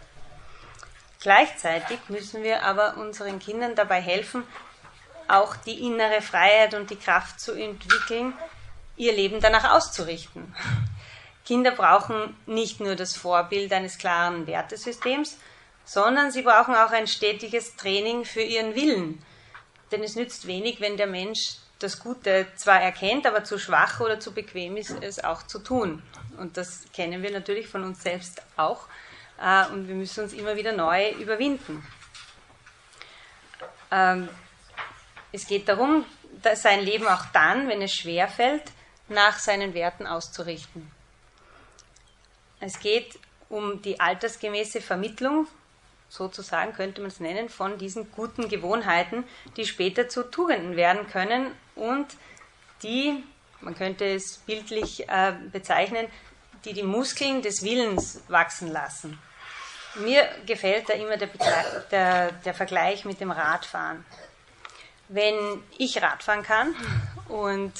Gleichzeitig 1.20 1.98
müssen 2.08 2.42
wir 2.42 2.62
aber 2.62 2.96
unseren 2.96 3.38
Kindern 3.38 3.74
dabei 3.74 4.00
helfen, 4.00 4.42
auch 5.30 5.56
die 5.56 5.86
innere 5.86 6.22
Freiheit 6.22 6.74
und 6.74 6.90
die 6.90 6.96
Kraft 6.96 7.40
zu 7.40 7.52
entwickeln, 7.52 8.34
ihr 8.96 9.12
Leben 9.12 9.40
danach 9.40 9.72
auszurichten. 9.72 10.54
Kinder 11.44 11.72
brauchen 11.72 12.36
nicht 12.46 12.80
nur 12.80 12.96
das 12.96 13.16
Vorbild 13.16 13.72
eines 13.72 13.98
klaren 13.98 14.46
Wertesystems, 14.46 15.38
sondern 15.84 16.30
sie 16.30 16.42
brauchen 16.42 16.74
auch 16.74 16.92
ein 16.92 17.06
stetiges 17.06 17.76
Training 17.76 18.24
für 18.24 18.42
ihren 18.42 18.74
Willen. 18.74 19.22
Denn 19.90 20.04
es 20.04 20.14
nützt 20.14 20.46
wenig, 20.46 20.80
wenn 20.80 20.96
der 20.96 21.08
Mensch 21.08 21.56
das 21.80 21.98
Gute 21.98 22.46
zwar 22.56 22.80
erkennt, 22.80 23.26
aber 23.26 23.42
zu 23.42 23.58
schwach 23.58 24.00
oder 24.00 24.20
zu 24.20 24.32
bequem 24.32 24.76
ist, 24.76 25.02
es 25.02 25.24
auch 25.24 25.42
zu 25.44 25.58
tun. 25.58 26.02
Und 26.38 26.56
das 26.56 26.84
kennen 26.92 27.22
wir 27.22 27.32
natürlich 27.32 27.66
von 27.66 27.82
uns 27.82 28.02
selbst 28.02 28.42
auch. 28.56 28.86
Äh, 29.40 29.66
und 29.72 29.88
wir 29.88 29.94
müssen 29.94 30.24
uns 30.24 30.32
immer 30.32 30.56
wieder 30.56 30.72
neu 30.72 31.10
überwinden. 31.12 31.84
Es 35.32 35.46
geht 35.46 35.68
darum, 35.68 36.04
sein 36.54 36.80
Leben 36.80 37.06
auch 37.06 37.24
dann, 37.32 37.68
wenn 37.68 37.82
es 37.82 37.94
schwerfällt, 37.94 38.64
nach 39.08 39.38
seinen 39.38 39.74
Werten 39.74 40.06
auszurichten. 40.06 40.90
Es 42.60 42.78
geht 42.78 43.18
um 43.48 43.82
die 43.82 43.98
altersgemäße 43.98 44.80
Vermittlung 44.80 45.46
sozusagen 46.10 46.72
könnte 46.74 47.00
man 47.00 47.10
es 47.10 47.20
nennen, 47.20 47.48
von 47.48 47.78
diesen 47.78 48.10
guten 48.12 48.48
Gewohnheiten, 48.48 49.24
die 49.56 49.64
später 49.64 50.08
zu 50.08 50.24
Tugenden 50.24 50.76
werden 50.76 51.06
können 51.08 51.52
und 51.76 52.06
die, 52.82 53.24
man 53.60 53.76
könnte 53.76 54.04
es 54.04 54.38
bildlich 54.38 55.08
äh, 55.08 55.32
bezeichnen, 55.52 56.08
die 56.64 56.74
die 56.74 56.82
Muskeln 56.82 57.40
des 57.40 57.62
Willens 57.62 58.20
wachsen 58.28 58.68
lassen. 58.68 59.18
Mir 59.94 60.28
gefällt 60.46 60.88
da 60.88 60.94
immer 60.94 61.16
der, 61.16 61.28
der, 61.90 62.32
der 62.32 62.54
Vergleich 62.54 63.04
mit 63.04 63.20
dem 63.20 63.30
Radfahren. 63.30 64.04
Wenn 65.12 65.34
ich 65.76 66.00
Radfahren 66.00 66.44
kann 66.44 66.72
und 67.28 67.72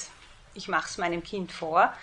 ich 0.53 0.67
mache 0.67 0.87
es 0.89 0.97
meinem 0.97 1.23
Kind 1.23 1.51
vor, 1.51 1.93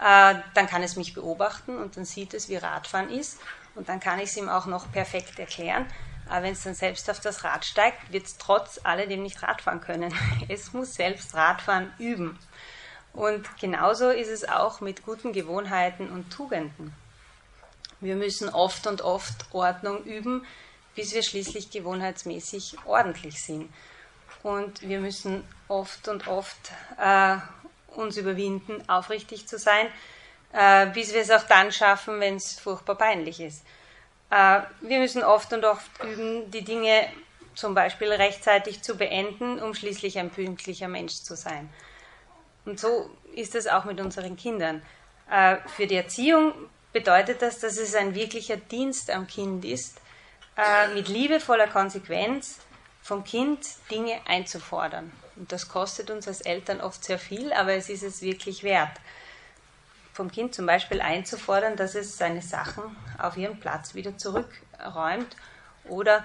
äh, 0.00 0.34
dann 0.54 0.66
kann 0.66 0.82
es 0.82 0.96
mich 0.96 1.12
beobachten 1.12 1.76
und 1.76 1.98
dann 1.98 2.06
sieht 2.06 2.32
es, 2.32 2.48
wie 2.48 2.56
Radfahren 2.56 3.10
ist 3.10 3.38
und 3.74 3.90
dann 3.90 4.00
kann 4.00 4.18
ich 4.18 4.30
es 4.30 4.36
ihm 4.38 4.48
auch 4.48 4.64
noch 4.64 4.90
perfekt 4.90 5.38
erklären. 5.38 5.86
Aber 6.26 6.44
wenn 6.44 6.54
es 6.54 6.62
dann 6.62 6.74
selbst 6.74 7.10
auf 7.10 7.20
das 7.20 7.44
Rad 7.44 7.66
steigt, 7.66 8.12
wird 8.12 8.24
es 8.24 8.38
trotz 8.38 8.80
alledem 8.82 9.22
nicht 9.22 9.42
Radfahren 9.42 9.82
können. 9.82 10.14
Es 10.48 10.72
muss 10.72 10.94
selbst 10.94 11.34
Radfahren 11.34 11.92
üben. 11.98 12.38
Und 13.12 13.46
genauso 13.58 14.08
ist 14.08 14.30
es 14.30 14.48
auch 14.48 14.80
mit 14.80 15.04
guten 15.04 15.34
Gewohnheiten 15.34 16.08
und 16.08 16.30
Tugenden. 16.32 16.94
Wir 18.00 18.16
müssen 18.16 18.48
oft 18.48 18.86
und 18.86 19.02
oft 19.02 19.44
Ordnung 19.52 20.02
üben, 20.04 20.46
bis 20.94 21.14
wir 21.14 21.22
schließlich 21.22 21.70
gewohnheitsmäßig 21.70 22.78
ordentlich 22.86 23.42
sind. 23.42 23.70
Und 24.42 24.82
wir 24.82 25.00
müssen 25.00 25.44
oft 25.68 26.08
und 26.08 26.26
oft 26.26 26.72
äh, 26.98 27.36
uns 27.88 28.16
überwinden, 28.16 28.82
aufrichtig 28.88 29.46
zu 29.46 29.58
sein, 29.58 29.86
äh, 30.52 30.86
bis 30.86 31.12
wir 31.12 31.20
es 31.20 31.30
auch 31.30 31.44
dann 31.44 31.72
schaffen, 31.72 32.20
wenn 32.20 32.36
es 32.36 32.58
furchtbar 32.58 32.96
peinlich 32.96 33.40
ist. 33.40 33.64
Äh, 34.30 34.60
wir 34.80 34.98
müssen 34.98 35.22
oft 35.22 35.52
und 35.52 35.64
oft 35.64 35.90
üben, 36.02 36.50
die 36.50 36.64
Dinge 36.64 37.08
zum 37.54 37.74
Beispiel 37.74 38.10
rechtzeitig 38.10 38.82
zu 38.82 38.96
beenden, 38.96 39.60
um 39.60 39.74
schließlich 39.74 40.18
ein 40.18 40.30
pünktlicher 40.30 40.88
Mensch 40.88 41.14
zu 41.22 41.36
sein. 41.36 41.68
Und 42.64 42.80
so 42.80 43.10
ist 43.34 43.54
es 43.54 43.66
auch 43.66 43.84
mit 43.84 44.00
unseren 44.00 44.36
Kindern. 44.36 44.82
Äh, 45.30 45.56
für 45.76 45.86
die 45.86 45.96
Erziehung 45.96 46.52
bedeutet 46.92 47.42
das, 47.42 47.58
dass 47.58 47.76
es 47.76 47.94
ein 47.94 48.14
wirklicher 48.14 48.56
Dienst 48.56 49.10
am 49.10 49.26
Kind 49.26 49.64
ist, 49.64 50.00
äh, 50.56 50.88
mit 50.94 51.08
liebevoller 51.08 51.68
Konsequenz 51.68 52.58
vom 53.02 53.24
Kind 53.24 53.66
Dinge 53.90 54.20
einzufordern. 54.26 55.12
Und 55.36 55.52
das 55.52 55.68
kostet 55.68 56.10
uns 56.10 56.28
als 56.28 56.40
Eltern 56.40 56.80
oft 56.80 57.04
sehr 57.04 57.18
viel, 57.18 57.52
aber 57.52 57.74
es 57.74 57.88
ist 57.88 58.02
es 58.02 58.22
wirklich 58.22 58.62
wert 58.62 58.98
vom 60.12 60.30
Kind 60.30 60.54
zum 60.54 60.66
Beispiel 60.66 61.00
einzufordern, 61.00 61.76
dass 61.76 61.94
es 61.94 62.18
seine 62.18 62.42
Sachen 62.42 62.96
auf 63.18 63.36
ihren 63.36 63.58
Platz 63.58 63.94
wieder 63.94 64.16
zurückräumt 64.18 65.36
oder 65.84 66.24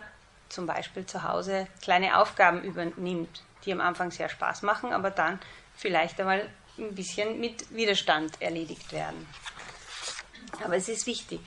zum 0.50 0.66
Beispiel 0.66 1.06
zu 1.06 1.24
Hause 1.24 1.68
kleine 1.82 2.18
Aufgaben 2.18 2.64
übernimmt, 2.64 3.44
die 3.66 3.72
am 3.72 3.82
Anfang 3.82 4.12
sehr 4.12 4.30
Spaß 4.30 4.62
machen, 4.62 4.94
aber 4.94 5.10
dann 5.10 5.40
vielleicht 5.76 6.20
einmal 6.20 6.48
ein 6.78 6.96
bisschen 6.96 7.40
mit 7.40 7.74
Widerstand 7.74 8.42
erledigt 8.42 8.92
werden. 8.92 9.28
Aber 10.64 10.76
es 10.76 10.90
ist 10.90 11.08
wichtig, 11.08 11.40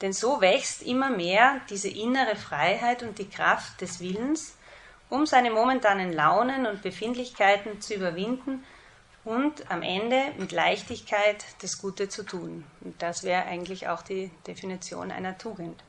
denn 0.00 0.12
so 0.12 0.40
wächst 0.40 0.82
immer 0.82 1.10
mehr 1.10 1.60
diese 1.70 1.88
innere 1.88 2.36
Freiheit 2.36 3.02
und 3.02 3.18
die 3.18 3.28
Kraft 3.28 3.80
des 3.80 4.00
Willens, 4.00 4.54
um 5.10 5.26
seine 5.26 5.50
momentanen 5.50 6.12
Launen 6.12 6.66
und 6.66 6.82
Befindlichkeiten 6.82 7.80
zu 7.80 7.94
überwinden 7.94 8.64
und 9.24 9.70
am 9.70 9.82
Ende 9.82 10.32
mit 10.38 10.52
Leichtigkeit 10.52 11.44
das 11.60 11.78
Gute 11.78 12.08
zu 12.08 12.22
tun. 12.22 12.64
Und 12.80 13.00
das 13.02 13.24
wäre 13.24 13.44
eigentlich 13.44 13.88
auch 13.88 14.02
die 14.02 14.30
Definition 14.46 15.10
einer 15.10 15.36
Tugend. 15.36 15.82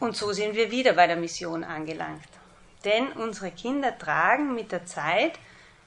Und 0.00 0.16
so 0.16 0.32
sind 0.32 0.54
wir 0.54 0.70
wieder 0.70 0.92
bei 0.92 1.06
der 1.06 1.16
Mission 1.16 1.64
angelangt. 1.64 2.28
Denn 2.84 3.08
unsere 3.12 3.50
Kinder 3.50 3.96
tragen 3.98 4.54
mit 4.54 4.70
der 4.70 4.86
Zeit 4.86 5.38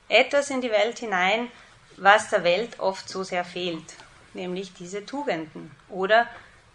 etwas 0.09 0.49
in 0.49 0.61
die 0.61 0.71
Welt 0.71 0.99
hinein, 0.99 1.47
was 1.97 2.29
der 2.29 2.43
Welt 2.43 2.79
oft 2.79 3.07
so 3.07 3.23
sehr 3.23 3.45
fehlt, 3.45 3.95
nämlich 4.33 4.73
diese 4.73 5.05
Tugenden 5.05 5.71
oder 5.89 6.27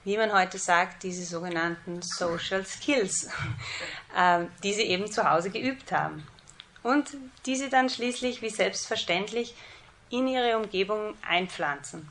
wie 0.06 0.16
man 0.16 0.32
heute 0.32 0.56
sagt, 0.56 1.02
diese 1.02 1.24
sogenannten 1.24 2.00
Social 2.00 2.64
Skills, 2.64 3.28
äh, 4.16 4.44
die 4.62 4.72
sie 4.72 4.84
eben 4.84 5.10
zu 5.10 5.28
Hause 5.28 5.50
geübt 5.50 5.90
haben 5.90 6.24
und 6.84 7.16
diese 7.44 7.68
dann 7.68 7.90
schließlich 7.90 8.40
wie 8.40 8.50
selbstverständlich 8.50 9.56
in 10.08 10.28
ihre 10.28 10.56
Umgebung 10.58 11.16
einpflanzen. 11.28 12.08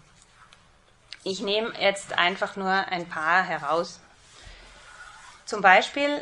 Ich 1.23 1.39
nehme 1.39 1.71
jetzt 1.79 2.17
einfach 2.17 2.57
nur 2.57 2.69
ein 2.69 3.07
paar 3.07 3.41
heraus. 3.43 4.01
Zum 5.45 5.61
Beispiel 5.61 6.21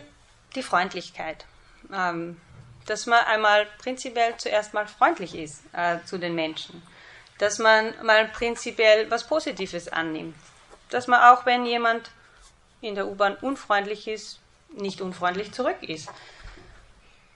die 0.53 0.61
Freundlichkeit. 0.61 1.45
Ähm, 1.91 2.39
dass 2.85 3.07
man 3.07 3.25
einmal 3.25 3.65
prinzipiell 3.79 4.35
zuerst 4.37 4.75
mal 4.75 4.85
freundlich 4.85 5.33
ist 5.33 5.63
äh, 5.73 5.97
zu 6.05 6.19
den 6.19 6.35
Menschen. 6.35 6.83
Dass 7.39 7.57
man 7.57 7.95
mal 8.05 8.27
prinzipiell 8.27 9.09
was 9.09 9.25
Positives 9.25 9.87
annimmt. 9.87 10.35
Dass 10.93 11.07
man 11.07 11.21
auch, 11.21 11.45
wenn 11.45 11.65
jemand 11.65 12.11
in 12.81 12.95
der 12.95 13.07
U-Bahn 13.07 13.35
unfreundlich 13.35 14.07
ist, 14.07 14.39
nicht 14.69 15.01
unfreundlich 15.01 15.51
zurück 15.51 15.81
ist. 15.81 16.09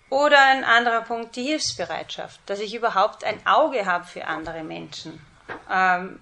Oder 0.10 0.42
ein 0.42 0.64
anderer 0.64 1.02
Punkt, 1.02 1.36
die 1.36 1.44
Hilfsbereitschaft, 1.44 2.40
dass 2.46 2.60
ich 2.60 2.74
überhaupt 2.74 3.24
ein 3.24 3.46
Auge 3.46 3.86
habe 3.86 4.06
für 4.06 4.26
andere 4.26 4.64
Menschen, 4.64 5.26
ähm, 5.70 6.22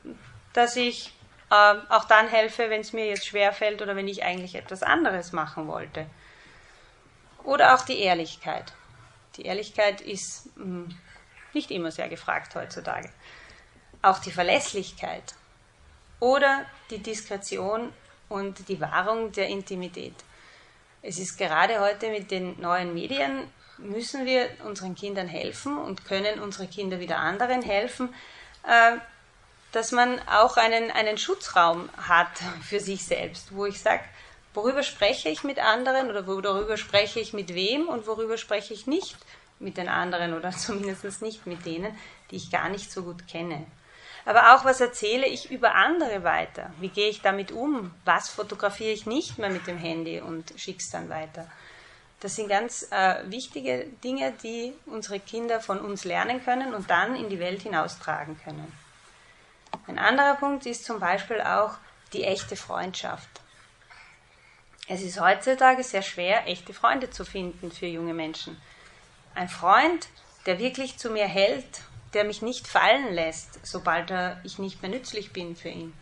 dass 0.54 0.76
ich 0.76 1.14
äh, 1.52 1.76
auch 1.90 2.06
dann 2.06 2.28
helfe, 2.28 2.70
wenn 2.70 2.82
es 2.82 2.94
mir 2.94 3.06
jetzt 3.06 3.28
schwerfällt 3.28 3.82
oder 3.82 3.96
wenn 3.96 4.08
ich 4.08 4.24
eigentlich 4.24 4.56
etwas 4.56 4.82
anderes 4.82 5.34
machen 5.34 5.68
wollte. 5.68 6.08
Oder 7.44 7.76
auch 7.76 7.82
die 7.82 8.00
Ehrlichkeit. 8.00 8.74
Die 9.36 9.44
Ehrlichkeit 9.44 10.02
ist 10.02 10.48
mh, 10.58 10.64
hm, 10.64 10.98
nicht 11.54 11.70
immer 11.70 11.92
sehr 11.92 12.10
gefragt 12.10 12.56
heutzutage. 12.56 13.12
Auch 14.02 14.20
die 14.20 14.32
Verlässlichkeit 14.32 15.36
oder 16.26 16.66
die 16.90 16.98
Diskretion 16.98 17.94
und 18.30 18.68
die 18.68 18.82
Wahrung 18.82 19.32
der 19.32 19.48
Intimität. 19.48 20.16
Es 21.04 21.20
ist 21.20 21.38
gerade 21.38 21.80
heute 21.80 22.10
mit 22.10 22.32
den 22.32 22.60
neuen 22.60 22.96
Medien 22.96 23.48
müssen 23.78 24.26
wir 24.26 24.50
unseren 24.64 24.96
Kindern 24.96 25.28
helfen 25.28 25.78
und 25.78 26.04
können 26.04 26.40
unsere 26.40 26.66
Kinder 26.66 27.00
wieder 27.00 27.18
anderen 27.18 27.62
helfen, 27.62 28.12
äh, 28.64 28.98
dass 29.72 29.92
man 29.92 30.20
auch 30.28 30.58
einen, 30.58 30.90
einen 30.90 31.20
Schutzraum 31.20 31.90
hat 31.96 32.32
für 32.64 32.80
sich 32.80 33.06
selbst, 33.06 33.54
wo 33.54 33.68
ich 33.68 33.80
sage, 33.80 34.04
worüber 34.56 34.82
spreche 34.82 35.30
ich 35.30 35.44
mit 35.44 35.60
anderen 35.60 36.10
oder 36.10 36.26
worüber 36.26 36.78
spreche 36.78 37.20
ich 37.20 37.34
mit 37.34 37.54
wem 37.54 37.88
und 37.88 38.08
worüber 38.08 38.40
spreche 38.40 38.74
ich 38.74 38.88
nicht 38.88 39.16
mit 39.60 39.78
den 39.78 39.90
anderen 39.90 40.34
oder 40.34 40.50
zumindest 40.58 41.22
nicht 41.22 41.46
mit 41.46 41.68
denen, 41.68 41.96
die 42.32 42.38
ich 42.38 42.50
gar 42.50 42.70
nicht 42.70 42.92
so 42.92 43.04
gut 43.04 43.28
kenne. 43.28 43.68
Aber 44.26 44.56
auch, 44.56 44.66
was 44.66 44.82
erzähle 44.82 45.28
ich 45.28 45.52
über 45.52 45.76
andere 45.76 46.24
weiter? 46.24 46.72
Wie 46.80 46.90
gehe 46.90 47.10
ich 47.10 47.22
damit 47.22 47.52
um? 47.52 47.94
Was 48.06 48.30
fotografiere 48.30 48.92
ich 48.92 49.06
nicht 49.06 49.38
mehr 49.38 49.52
mit 49.52 49.68
dem 49.68 49.78
Handy 49.78 50.20
und 50.20 50.52
schicke 50.58 50.80
es 50.80 50.90
dann 50.90 51.10
weiter? 51.10 51.48
Das 52.20 52.36
sind 52.36 52.50
ganz 52.50 52.88
äh, 52.92 53.18
wichtige 53.26 53.86
Dinge, 54.04 54.34
die 54.42 54.74
unsere 54.88 55.20
Kinder 55.20 55.62
von 55.62 55.80
uns 55.80 56.06
lernen 56.06 56.44
können 56.44 56.74
und 56.74 56.90
dann 56.90 57.16
in 57.16 57.30
die 57.30 57.40
Welt 57.40 57.62
hinaustragen 57.62 58.40
können. 58.44 58.72
Ein 59.86 60.00
anderer 60.00 60.36
Punkt 60.36 60.66
ist 60.66 60.86
zum 60.86 61.00
Beispiel 61.00 61.42
auch 61.42 61.76
die 62.14 62.24
echte 62.24 62.56
Freundschaft. 62.56 63.30
Es 64.88 65.02
ist 65.02 65.20
heutzutage 65.20 65.84
sehr 65.84 66.02
schwer, 66.02 66.48
echte 66.48 66.74
Freunde 66.74 67.12
zu 67.12 67.26
finden 67.26 67.72
für 67.72 67.88
junge 67.88 68.14
Menschen. 68.14 68.60
Ein 69.36 69.50
Freund, 69.50 70.08
der 70.46 70.58
wirklich 70.58 70.98
zu 70.98 71.12
mir 71.12 71.26
hält, 71.26 71.82
der 72.16 72.24
mich 72.24 72.42
nicht 72.42 72.68
fallen 72.68 73.14
lässt, 73.14 73.60
sobald 73.66 74.10
er, 74.10 74.40
ich 74.44 74.58
nicht 74.58 74.82
mehr 74.82 74.90
nützlich 74.90 75.34
bin 75.34 75.56
für 75.56 75.70
ihn. 75.70 75.94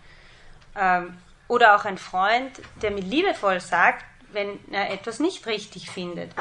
Ähm, 0.75 1.17
oder 1.47 1.75
auch 1.75 1.85
ein 1.85 1.97
Freund, 1.97 2.61
der 2.81 2.91
mir 2.91 3.01
liebevoll 3.01 3.59
sagt, 3.59 4.05
wenn 4.31 4.59
er 4.71 4.91
etwas 4.91 5.19
nicht 5.19 5.45
richtig 5.45 5.89
findet 5.89 6.31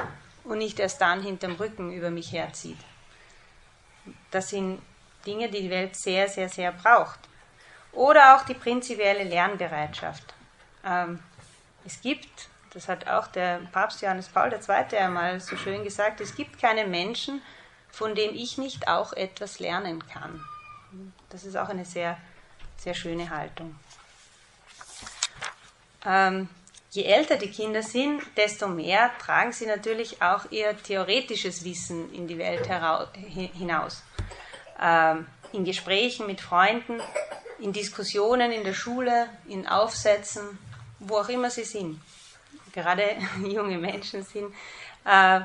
und 0.44 0.58
nicht 0.58 0.78
erst 0.78 1.00
dann 1.00 1.22
hinterm 1.22 1.56
Rücken 1.56 1.92
über 1.92 2.10
mich 2.10 2.32
herzieht. 2.32 2.78
Das 4.30 4.50
sind 4.50 4.80
Dinge, 5.26 5.48
die 5.48 5.62
die 5.62 5.70
Welt 5.70 5.96
sehr, 5.96 6.28
sehr, 6.28 6.48
sehr 6.48 6.72
braucht. 6.72 7.18
Oder 7.92 8.36
auch 8.36 8.44
die 8.44 8.54
prinzipielle 8.54 9.24
Lernbereitschaft. 9.24 10.34
Ähm, 10.84 11.18
es 11.84 12.00
gibt, 12.00 12.48
das 12.72 12.88
hat 12.88 13.06
auch 13.06 13.26
der 13.26 13.60
Papst 13.72 14.02
Johannes 14.02 14.28
Paul 14.28 14.52
II. 14.52 14.96
einmal 14.96 15.40
so 15.40 15.56
schön 15.56 15.84
gesagt, 15.84 16.20
es 16.20 16.34
gibt 16.34 16.60
keine 16.60 16.86
Menschen, 16.86 17.42
von 17.92 18.14
dem 18.14 18.34
ich 18.34 18.58
nicht 18.58 18.88
auch 18.88 19.12
etwas 19.12 19.60
lernen 19.60 20.04
kann. 20.08 20.44
Das 21.28 21.44
ist 21.44 21.56
auch 21.56 21.68
eine 21.68 21.84
sehr, 21.84 22.18
sehr 22.78 22.94
schöne 22.94 23.30
Haltung. 23.30 23.78
Ähm, 26.04 26.48
je 26.90 27.04
älter 27.04 27.36
die 27.36 27.50
Kinder 27.50 27.82
sind, 27.82 28.22
desto 28.36 28.66
mehr 28.66 29.10
tragen 29.18 29.52
sie 29.52 29.66
natürlich 29.66 30.20
auch 30.20 30.50
ihr 30.50 30.76
theoretisches 30.82 31.64
Wissen 31.64 32.12
in 32.12 32.26
die 32.26 32.38
Welt 32.38 32.66
hinaus. 33.54 34.02
Ähm, 34.80 35.26
in 35.52 35.64
Gesprächen 35.64 36.26
mit 36.26 36.40
Freunden, 36.40 37.00
in 37.60 37.72
Diskussionen 37.72 38.52
in 38.52 38.64
der 38.64 38.74
Schule, 38.74 39.28
in 39.46 39.68
Aufsätzen, 39.68 40.58
wo 40.98 41.18
auch 41.18 41.28
immer 41.28 41.50
sie 41.50 41.64
sind. 41.64 42.00
Gerade 42.72 43.16
junge 43.46 43.76
Menschen 43.76 44.24
sind, 44.24 44.52
äh, 45.04 45.40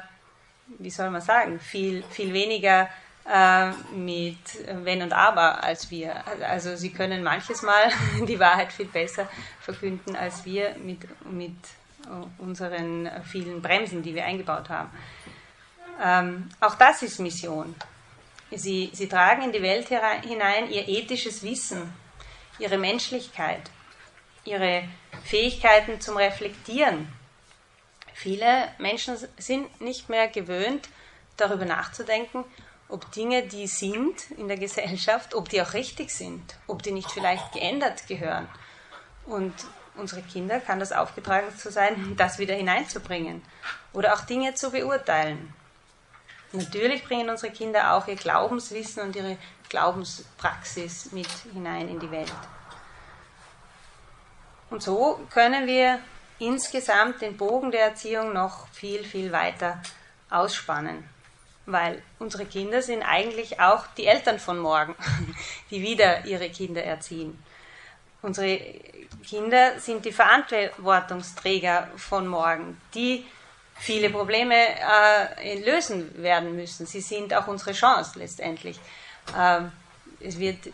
wie 0.79 0.89
soll 0.89 1.09
man 1.09 1.21
sagen, 1.21 1.59
viel, 1.59 2.03
viel 2.09 2.33
weniger 2.33 2.89
äh, 3.29 3.71
mit 3.93 4.37
Wenn 4.83 5.01
und 5.01 5.13
Aber 5.13 5.63
als 5.63 5.91
wir. 5.91 6.23
Also 6.47 6.75
sie 6.75 6.91
können 6.91 7.23
manches 7.23 7.61
Mal 7.61 7.91
die 8.27 8.39
Wahrheit 8.39 8.71
viel 8.71 8.85
besser 8.85 9.27
verkünden 9.59 10.15
als 10.15 10.45
wir 10.45 10.75
mit, 10.83 10.99
mit 11.29 11.55
unseren 12.37 13.09
vielen 13.25 13.61
Bremsen, 13.61 14.01
die 14.01 14.15
wir 14.15 14.23
eingebaut 14.23 14.69
haben. 14.69 14.89
Ähm, 16.01 16.49
auch 16.59 16.75
das 16.75 17.01
ist 17.01 17.19
Mission. 17.19 17.75
Sie, 18.51 18.89
sie 18.93 19.09
tragen 19.09 19.43
in 19.43 19.51
die 19.51 19.61
Welt 19.61 19.89
hinein 19.89 20.69
ihr 20.69 20.87
ethisches 20.87 21.43
Wissen, 21.43 21.93
ihre 22.59 22.77
Menschlichkeit, 22.77 23.69
ihre 24.45 24.83
Fähigkeiten 25.25 25.99
zum 25.99 26.15
Reflektieren. 26.15 27.09
Viele 28.19 28.67
Menschen 28.79 29.15
sind 29.37 29.79
nicht 29.79 30.09
mehr 30.09 30.27
gewöhnt, 30.27 30.89
darüber 31.37 31.65
nachzudenken, 31.65 32.45
ob 32.89 33.11
Dinge, 33.11 33.43
die 33.43 33.67
sind 33.67 34.31
in 34.31 34.47
der 34.47 34.57
Gesellschaft, 34.57 35.35
ob 35.35 35.49
die 35.49 35.61
auch 35.61 35.75
richtig 35.75 36.09
sind, 36.09 36.55
ob 36.65 36.81
die 36.81 36.93
nicht 36.93 37.11
vielleicht 37.11 37.51
geändert 37.51 38.07
gehören. 38.07 38.49
Und 39.27 39.53
unsere 39.97 40.23
Kinder 40.23 40.59
kann 40.59 40.79
das 40.79 40.91
aufgetragen 40.91 41.55
zu 41.55 41.69
sein, 41.69 42.15
das 42.17 42.39
wieder 42.39 42.55
hineinzubringen 42.55 43.43
oder 43.93 44.15
auch 44.15 44.21
Dinge 44.21 44.55
zu 44.55 44.71
beurteilen. 44.71 45.53
Natürlich 46.53 47.03
bringen 47.03 47.29
unsere 47.29 47.53
Kinder 47.53 47.93
auch 47.93 48.07
ihr 48.07 48.15
Glaubenswissen 48.15 49.03
und 49.03 49.15
ihre 49.15 49.37
Glaubenspraxis 49.69 51.11
mit 51.11 51.29
hinein 51.53 51.87
in 51.87 51.99
die 51.99 52.09
Welt. 52.09 52.33
Und 54.71 54.81
so 54.81 55.19
können 55.29 55.67
wir 55.67 55.99
insgesamt 56.39 57.21
den 57.21 57.37
Bogen 57.37 57.71
der 57.71 57.85
Erziehung 57.85 58.33
noch 58.33 58.67
viel, 58.69 59.03
viel 59.03 59.31
weiter 59.31 59.81
ausspannen 60.29 61.03
weil 61.67 62.01
unsere 62.17 62.45
Kinder 62.45 62.81
sind 62.81 63.03
eigentlich 63.03 63.59
auch 63.59 63.85
die 63.97 64.07
Eltern 64.07 64.39
von 64.39 64.57
morgen, 64.57 64.95
die 65.69 65.81
wieder 65.81 66.25
ihre 66.25 66.49
Kinder 66.49 66.81
erziehen. 66.81 67.37
Unsere 68.21 68.59
Kinder 69.23 69.79
sind 69.79 70.03
die 70.05 70.11
Verantwortungsträger 70.11 71.89
von 71.97 72.27
morgen, 72.27 72.81
die 72.95 73.25
viele 73.75 74.09
Probleme 74.09 74.55
äh, 74.55 75.59
lösen 75.59 76.23
werden 76.23 76.55
müssen. 76.55 76.87
Sie 76.87 77.01
sind 77.01 77.33
auch 77.33 77.47
unsere 77.47 77.73
Chance 77.73 78.17
letztendlich. 78.17 78.79
Äh, 79.37 79.61
es 80.19 80.39
wird 80.39 80.69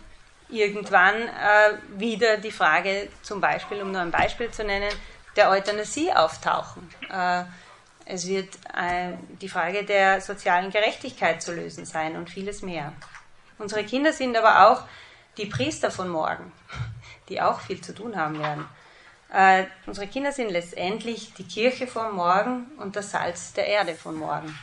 irgendwann 0.47 1.15
äh, 1.15 1.73
wieder 1.97 2.38
die 2.38 2.52
Frage, 2.52 3.10
zum 3.23 3.41
Beispiel, 3.41 3.82
um 3.82 3.91
nur 3.91 4.02
ein 4.02 4.12
Beispiel 4.12 4.52
zu 4.52 4.63
nennen, 4.63 4.91
der 5.36 5.50
Euthanasie 5.50 6.12
auftauchen. 6.12 6.89
Äh, 7.10 7.43
es 8.06 8.28
wird 8.28 8.56
äh, 8.76 9.13
die 9.41 9.50
Frage 9.50 9.86
der 9.86 10.22
sozialen 10.22 10.72
Gerechtigkeit 10.72 11.41
zu 11.41 11.54
lösen 11.54 11.86
sein 11.86 12.15
und 12.15 12.30
vieles 12.30 12.62
mehr. 12.62 12.93
Unsere 13.58 13.84
Kinder 13.84 14.12
sind 14.12 14.36
aber 14.36 14.67
auch 14.67 14.84
die 15.38 15.46
Priester 15.46 15.89
von 15.89 16.10
morgen, 16.10 16.52
die 17.30 17.41
auch 17.41 17.62
viel 17.62 17.82
zu 17.82 17.93
tun 17.93 18.17
haben 18.17 18.39
werden. 18.39 18.67
Äh, 19.32 19.65
unsere 19.88 20.08
Kinder 20.08 20.32
sind 20.32 20.50
letztendlich 20.50 21.34
die 21.34 21.48
Kirche 21.48 21.88
von 21.88 22.13
morgen 22.13 22.67
und 22.78 22.96
das 22.96 23.12
Salz 23.12 23.54
der 23.54 23.67
Erde 23.67 23.96
von 23.96 24.15
morgen. 24.15 24.58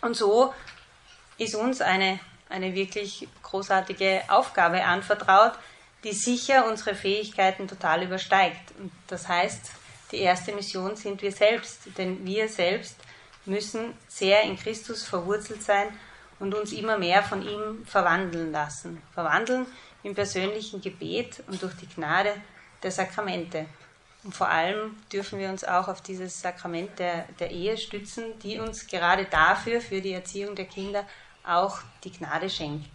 Und 0.00 0.16
so 0.16 0.54
ist 1.36 1.54
uns 1.54 1.80
eine, 1.80 2.20
eine 2.48 2.74
wirklich 2.74 3.28
großartige 3.42 4.22
Aufgabe 4.28 4.84
anvertraut, 4.84 5.52
die 6.04 6.12
sicher 6.12 6.66
unsere 6.68 6.94
Fähigkeiten 6.94 7.66
total 7.66 8.04
übersteigt. 8.04 8.72
Und 8.78 8.92
das 9.08 9.28
heißt, 9.28 9.72
die 10.12 10.18
erste 10.18 10.52
Mission 10.52 10.96
sind 10.96 11.20
wir 11.22 11.32
selbst, 11.32 11.80
denn 11.98 12.24
wir 12.24 12.48
selbst 12.48 12.96
müssen 13.44 13.94
sehr 14.06 14.42
in 14.42 14.56
Christus 14.56 15.04
verwurzelt 15.04 15.62
sein 15.62 15.88
und 16.38 16.54
uns 16.54 16.72
immer 16.72 16.98
mehr 16.98 17.22
von 17.22 17.42
ihm 17.42 17.84
verwandeln 17.84 18.52
lassen. 18.52 19.02
Verwandeln 19.12 19.66
im 20.02 20.14
persönlichen 20.14 20.80
Gebet 20.80 21.42
und 21.48 21.60
durch 21.62 21.74
die 21.74 21.88
Gnade 21.88 22.34
der 22.82 22.90
Sakramente. 22.90 23.66
Und 24.24 24.34
vor 24.34 24.48
allem 24.48 24.96
dürfen 25.12 25.38
wir 25.38 25.48
uns 25.48 25.64
auch 25.64 25.88
auf 25.88 26.00
dieses 26.00 26.40
Sakrament 26.40 26.98
der, 26.98 27.24
der 27.38 27.50
Ehe 27.50 27.76
stützen, 27.76 28.38
die 28.40 28.58
uns 28.58 28.86
gerade 28.86 29.24
dafür, 29.24 29.80
für 29.80 30.00
die 30.00 30.12
Erziehung 30.12 30.54
der 30.54 30.66
Kinder, 30.66 31.04
auch 31.46 31.78
die 32.04 32.12
Gnade 32.12 32.50
schenkt. 32.50 32.90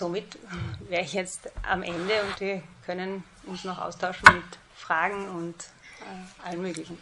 Somit 0.00 0.38
wäre 0.88 1.02
ich 1.02 1.12
jetzt 1.12 1.50
am 1.62 1.82
Ende 1.82 2.22
und 2.22 2.40
wir 2.40 2.62
können 2.86 3.22
uns 3.44 3.64
noch 3.64 3.76
austauschen 3.76 4.34
mit 4.34 4.58
Fragen 4.74 5.28
und 5.28 5.54
äh, 6.00 6.48
allen 6.48 6.62
möglichen. 6.62 6.96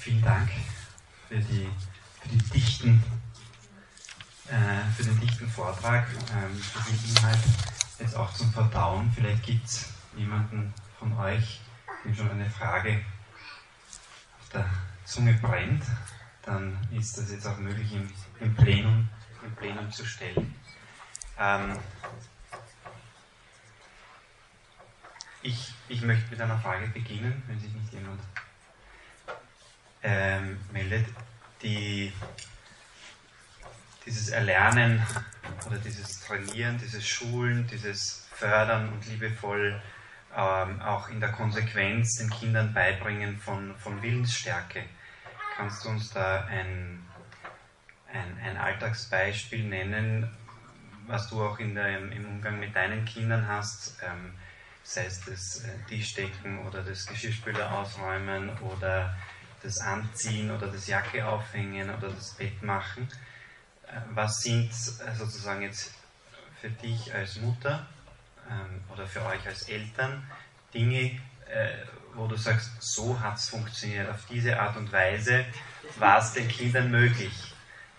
Vielen 0.00 0.22
Dank 0.22 0.50
für 1.30 1.38
die, 1.38 1.70
für 2.20 2.28
die 2.28 2.50
dichten, 2.50 3.02
äh, 4.48 4.92
für 4.94 5.04
den 5.04 5.18
dichten 5.20 5.48
Vortrag, 5.48 6.06
ähm, 6.34 6.54
für 6.54 6.92
den 6.92 7.16
Inhalt, 7.16 7.38
jetzt 7.98 8.14
auch 8.14 8.30
zum 8.34 8.52
Verdauen. 8.52 9.10
Vielleicht 9.14 9.42
gibt 9.44 9.64
es 9.64 9.88
jemanden 10.18 10.74
von 11.04 11.18
euch, 11.18 11.60
dem 12.02 12.14
schon 12.14 12.30
eine 12.30 12.48
Frage 12.48 13.04
auf 14.40 14.48
der 14.48 14.70
Zunge 15.04 15.34
brennt, 15.34 15.84
dann 16.42 16.78
ist 16.92 17.18
das 17.18 17.30
jetzt 17.30 17.46
auch 17.46 17.58
möglich 17.58 17.92
im, 17.92 18.10
im 18.40 18.54
Plenum, 18.54 19.08
im 19.44 19.54
Plenum 19.54 19.92
zu 19.92 20.06
stellen. 20.06 20.54
Ähm, 21.38 21.78
ich, 25.42 25.74
ich 25.88 26.00
möchte 26.00 26.30
mit 26.30 26.40
einer 26.40 26.58
Frage 26.58 26.88
beginnen, 26.88 27.42
wenn 27.48 27.60
sich 27.60 27.72
nicht 27.74 27.92
jemand 27.92 28.22
ähm, 30.02 30.58
meldet. 30.72 31.06
Die, 31.60 32.12
dieses 34.06 34.30
Erlernen 34.30 35.02
oder 35.66 35.76
dieses 35.76 36.20
Trainieren, 36.20 36.78
dieses 36.78 37.06
Schulen, 37.06 37.66
dieses 37.66 38.26
Fördern 38.32 38.90
und 38.90 39.06
liebevoll 39.06 39.80
ähm, 40.36 40.80
auch 40.82 41.08
in 41.08 41.20
der 41.20 41.32
Konsequenz 41.32 42.16
den 42.18 42.30
Kindern 42.30 42.72
beibringen 42.72 43.38
von, 43.38 43.74
von 43.76 44.02
Willensstärke. 44.02 44.84
Kannst 45.56 45.84
du 45.84 45.90
uns 45.90 46.10
da 46.10 46.44
ein, 46.44 47.04
ein, 48.12 48.38
ein 48.44 48.56
Alltagsbeispiel 48.56 49.64
nennen, 49.64 50.28
was 51.06 51.28
du 51.28 51.42
auch 51.44 51.58
in 51.58 51.74
der, 51.74 51.98
im 51.98 52.24
Umgang 52.26 52.58
mit 52.58 52.74
deinen 52.74 53.04
Kindern 53.04 53.46
hast? 53.46 53.96
Ähm, 54.02 54.34
sei 54.84 55.06
es 55.06 55.24
das 55.24 55.64
äh, 55.64 55.70
Tischdecken 55.88 56.58
oder 56.66 56.82
das 56.82 57.06
Geschirrspüler 57.06 57.72
ausräumen 57.72 58.50
oder 58.58 59.16
das 59.62 59.80
Anziehen 59.80 60.50
oder 60.50 60.66
das 60.66 60.86
Jacke 60.86 61.26
aufhängen 61.26 61.88
oder 61.88 62.10
das 62.10 62.34
Bett 62.34 62.62
machen. 62.62 63.08
Äh, 63.86 64.00
was 64.10 64.42
sind 64.42 64.70
äh, 64.70 65.14
sozusagen 65.14 65.62
jetzt 65.62 65.94
für 66.60 66.68
dich 66.70 67.12
als 67.14 67.40
Mutter 67.40 67.86
ähm, 68.50 68.82
oder 68.92 69.06
für 69.06 69.24
euch 69.24 69.46
als 69.46 69.68
Eltern 69.68 70.22
Dinge, 70.72 71.20
wo 72.14 72.26
du 72.26 72.36
sagst, 72.36 72.70
so 72.80 73.20
hat 73.20 73.36
es 73.36 73.48
funktioniert, 73.48 74.08
auf 74.10 74.24
diese 74.28 74.58
Art 74.58 74.76
und 74.76 74.90
Weise 74.92 75.44
war 75.98 76.18
es 76.18 76.32
den 76.32 76.48
Kindern 76.48 76.90
möglich? 76.90 77.54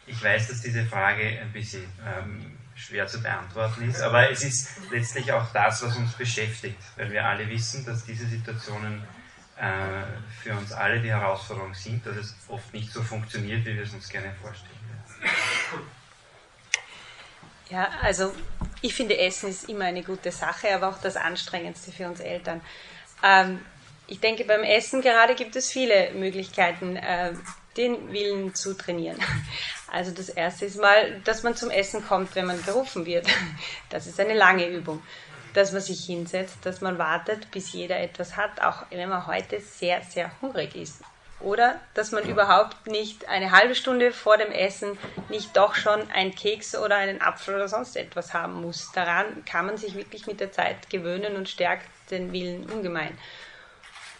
Ich 0.07 0.21
weiß, 0.23 0.49
dass 0.49 0.61
diese 0.61 0.85
Frage 0.85 1.39
ein 1.41 1.51
bisschen 1.51 1.83
ähm, 2.05 2.57
schwer 2.75 3.07
zu 3.07 3.21
beantworten 3.21 3.89
ist, 3.89 4.01
aber 4.01 4.29
es 4.29 4.43
ist 4.43 4.69
letztlich 4.91 5.31
auch 5.31 5.51
das, 5.53 5.83
was 5.83 5.95
uns 5.95 6.13
beschäftigt, 6.13 6.77
weil 6.97 7.11
wir 7.11 7.25
alle 7.25 7.47
wissen, 7.49 7.85
dass 7.85 8.05
diese 8.05 8.27
Situationen 8.27 9.03
äh, 9.57 10.03
für 10.43 10.53
uns 10.53 10.71
alle 10.71 11.01
die 11.01 11.09
Herausforderung 11.09 11.73
sind, 11.73 12.05
dass 12.05 12.17
es 12.17 12.35
oft 12.49 12.73
nicht 12.73 12.91
so 12.91 13.01
funktioniert, 13.01 13.65
wie 13.65 13.75
wir 13.75 13.83
es 13.83 13.93
uns 13.93 14.09
gerne 14.09 14.33
vorstellen. 14.41 14.75
Ja, 17.69 17.89
also 18.01 18.31
ich 18.81 18.93
finde, 18.93 19.17
Essen 19.17 19.49
ist 19.49 19.69
immer 19.69 19.85
eine 19.85 20.03
gute 20.03 20.31
Sache, 20.31 20.73
aber 20.73 20.89
auch 20.89 20.99
das 20.99 21.15
Anstrengendste 21.15 21.91
für 21.91 22.07
uns 22.07 22.19
Eltern. 22.19 22.61
Ähm, 23.23 23.59
ich 24.07 24.19
denke, 24.19 24.45
beim 24.45 24.63
Essen 24.63 25.01
gerade 25.01 25.33
gibt 25.35 25.55
es 25.55 25.71
viele 25.71 26.11
Möglichkeiten, 26.11 26.95
äh, 26.95 27.33
den 27.77 28.11
Willen 28.11 28.53
zu 28.55 28.73
trainieren. 28.75 29.17
Also 29.87 30.11
das 30.11 30.27
erste 30.27 30.65
ist 30.65 30.77
mal, 30.77 31.21
dass 31.21 31.43
man 31.43 31.55
zum 31.55 31.69
Essen 31.69 32.05
kommt, 32.05 32.35
wenn 32.35 32.45
man 32.45 32.61
gerufen 32.65 33.05
wird. 33.05 33.27
Das 33.89 34.07
ist 34.07 34.19
eine 34.19 34.33
lange 34.33 34.67
Übung. 34.67 35.01
Dass 35.53 35.71
man 35.71 35.79
sich 35.79 36.03
hinsetzt, 36.03 36.57
dass 36.63 36.81
man 36.81 36.97
wartet, 36.97 37.49
bis 37.51 37.71
jeder 37.71 37.97
etwas 37.99 38.35
hat, 38.35 38.61
auch 38.61 38.87
wenn 38.89 39.07
man 39.07 39.25
heute 39.25 39.61
sehr, 39.61 40.01
sehr 40.01 40.29
hungrig 40.41 40.75
ist. 40.75 41.01
Oder 41.41 41.79
dass 41.93 42.11
man 42.11 42.25
überhaupt 42.25 42.87
nicht 42.87 43.27
eine 43.27 43.51
halbe 43.51 43.75
Stunde 43.75 44.11
vor 44.11 44.37
dem 44.37 44.51
Essen 44.51 44.97
nicht 45.29 45.55
doch 45.57 45.75
schon 45.75 46.09
ein 46.11 46.33
Keks 46.33 46.75
oder 46.75 46.95
einen 46.95 47.21
Apfel 47.21 47.55
oder 47.55 47.67
sonst 47.67 47.97
etwas 47.97 48.33
haben 48.33 48.61
muss. 48.61 48.91
Daran 48.93 49.43
kann 49.45 49.65
man 49.65 49.77
sich 49.77 49.95
wirklich 49.95 50.27
mit 50.27 50.39
der 50.39 50.51
Zeit 50.51 50.89
gewöhnen 50.89 51.35
und 51.35 51.49
stärkt 51.49 51.87
den 52.09 52.31
Willen 52.31 52.69
ungemein. 52.69 53.17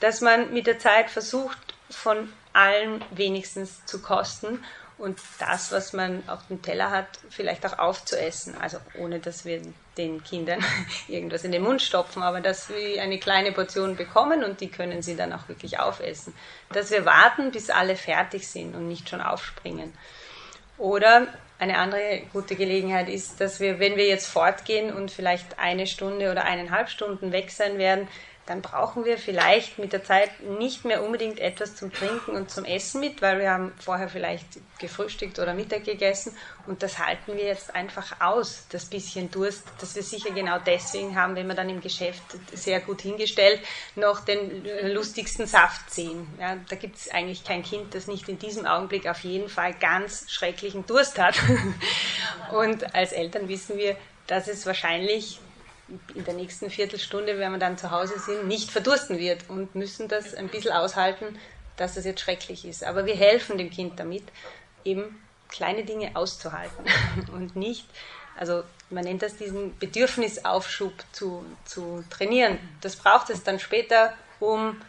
Dass 0.02 0.22
man 0.22 0.54
mit 0.54 0.68
der 0.68 0.78
Zeit 0.78 1.10
versucht, 1.10 1.58
von 1.90 2.32
allen 2.54 3.04
wenigstens 3.12 3.86
zu 3.86 4.02
kosten 4.02 4.64
und 4.98 5.20
das, 5.40 5.72
was 5.72 5.92
man 5.92 6.24
auf 6.28 6.48
dem 6.48 6.62
Teller 6.62 6.90
hat, 6.90 7.08
vielleicht 7.30 7.66
auch 7.66 7.78
aufzuessen. 7.78 8.56
Also 8.60 8.78
ohne, 8.98 9.20
dass 9.20 9.44
wir 9.44 9.62
den 9.98 10.24
Kindern 10.24 10.64
irgendwas 11.08 11.44
in 11.44 11.52
den 11.52 11.64
Mund 11.64 11.82
stopfen, 11.82 12.24
aber 12.24 12.40
dass 12.40 12.70
wir 12.70 13.02
eine 13.02 13.20
kleine 13.20 13.52
Portion 13.52 13.96
bekommen 13.96 14.44
und 14.44 14.62
die 14.62 14.70
können 14.70 15.02
sie 15.02 15.16
dann 15.16 15.34
auch 15.34 15.50
wirklich 15.50 15.80
aufessen. 15.80 16.34
Dass 16.72 16.92
wir 16.92 17.06
warten, 17.06 17.52
bis 17.52 17.70
alle 17.70 17.96
fertig 17.96 18.48
sind 18.48 18.74
und 18.74 18.88
nicht 18.88 19.10
schon 19.10 19.22
aufspringen. 19.22 19.94
Oder 20.78 21.28
eine 21.60 21.78
andere 21.78 22.22
gute 22.34 22.56
Gelegenheit 22.56 23.10
ist, 23.10 23.40
dass 23.40 23.60
wir, 23.60 23.80
wenn 23.80 23.96
wir 23.96 24.08
jetzt 24.08 24.28
fortgehen 24.28 24.94
und 24.94 25.12
vielleicht 25.12 25.58
eine 25.58 25.88
Stunde 25.88 26.32
oder 26.32 26.44
eineinhalb 26.44 26.90
Stunden 26.90 27.32
weg 27.32 27.52
sein 27.52 27.78
werden, 27.78 28.08
dann 28.46 28.62
brauchen 28.62 29.06
wir 29.06 29.18
vielleicht 29.18 29.80
mit 29.80 29.92
der 29.92 30.04
Zeit 30.04 30.30
nicht 30.42 30.86
mehr 30.86 31.04
unbedingt 31.04 31.40
etwas 31.40 31.76
zum 31.76 31.92
Trinken 31.92 32.32
und 32.32 32.52
zum 32.52 32.64
Essen 32.64 33.00
mit, 33.00 33.22
weil 33.22 33.40
wir 33.40 33.50
haben 33.50 33.74
vorher 33.80 34.08
vielleicht 34.08 34.46
gefrühstückt 34.78 35.40
oder 35.40 35.54
Mittag 35.56 35.84
gegessen 35.84 36.36
und 36.68 36.84
das 36.84 37.00
halten 37.00 37.36
wir 37.36 37.46
jetzt 37.46 37.74
einfach 37.74 38.22
aus, 38.22 38.66
das 38.70 38.86
bisschen 38.86 39.32
Durst, 39.32 39.64
das 39.80 39.96
wir 39.96 40.04
sicher 40.04 40.32
genau 40.32 40.60
deswegen 40.64 41.16
haben, 41.16 41.36
wenn 41.36 41.48
wir 41.48 41.56
dann 41.56 41.70
im 41.70 41.82
Geschäft 41.82 42.24
sehr 42.54 42.82
gut 42.82 43.02
hingestellt 43.02 43.62
noch 43.96 44.20
den 44.20 44.64
lustigsten 44.94 45.48
Saft 45.48 45.92
sehen. 45.92 46.28
Ja, 46.40 46.58
da 46.70 46.76
gibt 46.76 46.98
es 46.98 47.10
eigentlich 47.10 47.44
kein 47.44 47.64
Kind, 47.64 47.96
das 47.96 48.06
nicht 48.06 48.30
in 48.30 48.38
diesem 48.38 48.68
Augenblick 48.68 49.08
auf 49.08 49.22
jeden 49.22 49.50
Fall 49.50 49.74
ganz 49.74 50.30
schrecklichen 50.30 50.86
Durst 50.86 51.18
hat. 51.18 51.36
und 52.52 52.94
als 52.94 53.12
Eltern 53.12 53.48
wissen 53.48 53.78
wir, 53.78 53.96
dass 54.28 54.48
es 54.48 54.66
wahrscheinlich 54.66 55.40
in 56.14 56.26
der 56.26 56.34
nächsten 56.34 56.70
Viertelstunde, 56.70 57.38
wenn 57.38 57.52
wir 57.52 57.60
dann 57.60 57.78
zu 57.78 57.92
Hause 57.92 58.20
sind, 58.20 58.48
nicht 58.48 58.72
verdursten 58.72 59.20
wird 59.20 59.50
und 59.50 59.76
müssen 59.76 60.08
das 60.08 60.34
ein 60.34 60.48
bisschen 60.48 60.72
aushalten, 60.72 61.38
dass 61.78 61.96
das 61.96 62.06
jetzt 62.06 62.22
schrecklich 62.22 62.66
ist. 62.66 62.84
Aber 62.84 63.06
wir 63.06 63.16
helfen 63.16 63.58
dem 63.58 63.70
Kind 63.70 64.00
damit, 64.00 64.24
eben 64.84 65.22
kleine 65.50 65.84
Dinge 65.84 66.16
auszuhalten 66.16 66.86
und 67.32 67.56
nicht, 67.56 67.86
also 68.38 68.64
man 68.90 69.04
nennt 69.04 69.22
das 69.22 69.38
diesen 69.38 69.78
Bedürfnisaufschub 69.78 70.94
zu, 71.12 71.46
zu 71.64 72.04
trainieren. 72.10 72.58
Das 72.82 72.96
braucht 72.96 73.30
es 73.30 73.44
dann 73.44 73.60
später, 73.60 74.14
um 74.40 74.82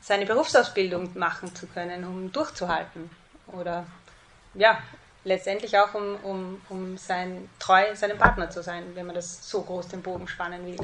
seine 0.00 0.26
Berufsausbildung 0.26 1.16
machen 1.18 1.54
zu 1.54 1.66
können, 1.66 2.04
um 2.04 2.32
durchzuhalten. 2.32 3.10
Oder 3.46 3.86
ja, 4.54 4.82
letztendlich 5.30 5.78
auch 5.78 5.94
um, 5.94 6.16
um, 6.24 6.60
um 6.68 6.98
sein, 6.98 7.48
treu 7.60 7.94
seinem 7.94 8.18
Partner 8.18 8.50
zu 8.50 8.62
sein, 8.62 8.84
wenn 8.94 9.06
man 9.06 9.14
das 9.14 9.48
so 9.48 9.62
groß 9.62 9.86
den 9.88 10.02
Bogen 10.02 10.26
spannen 10.26 10.66
will. 10.66 10.76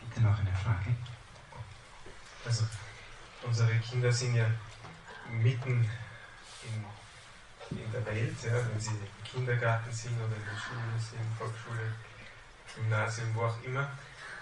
Bitte 0.00 0.20
noch 0.20 0.38
eine 0.38 0.52
Frage. 0.52 0.96
Also, 2.44 2.64
unsere 3.44 3.72
Kinder 3.76 4.12
sind 4.12 4.34
ja 4.34 4.46
mitten 5.30 5.88
in, 6.64 7.78
in 7.78 7.92
der 7.92 8.04
Welt, 8.04 8.36
ja, 8.42 8.54
wenn 8.54 8.80
sie 8.80 8.90
im 8.90 9.24
Kindergarten 9.24 9.92
sind 9.92 10.16
oder 10.16 10.34
in 10.34 10.44
der 10.44 10.60
Schule 10.60 10.98
sind, 10.98 11.38
Volksschule, 11.38 11.94
Gymnasium, 12.74 13.32
wo 13.36 13.42
auch 13.42 13.62
immer. 13.62 13.88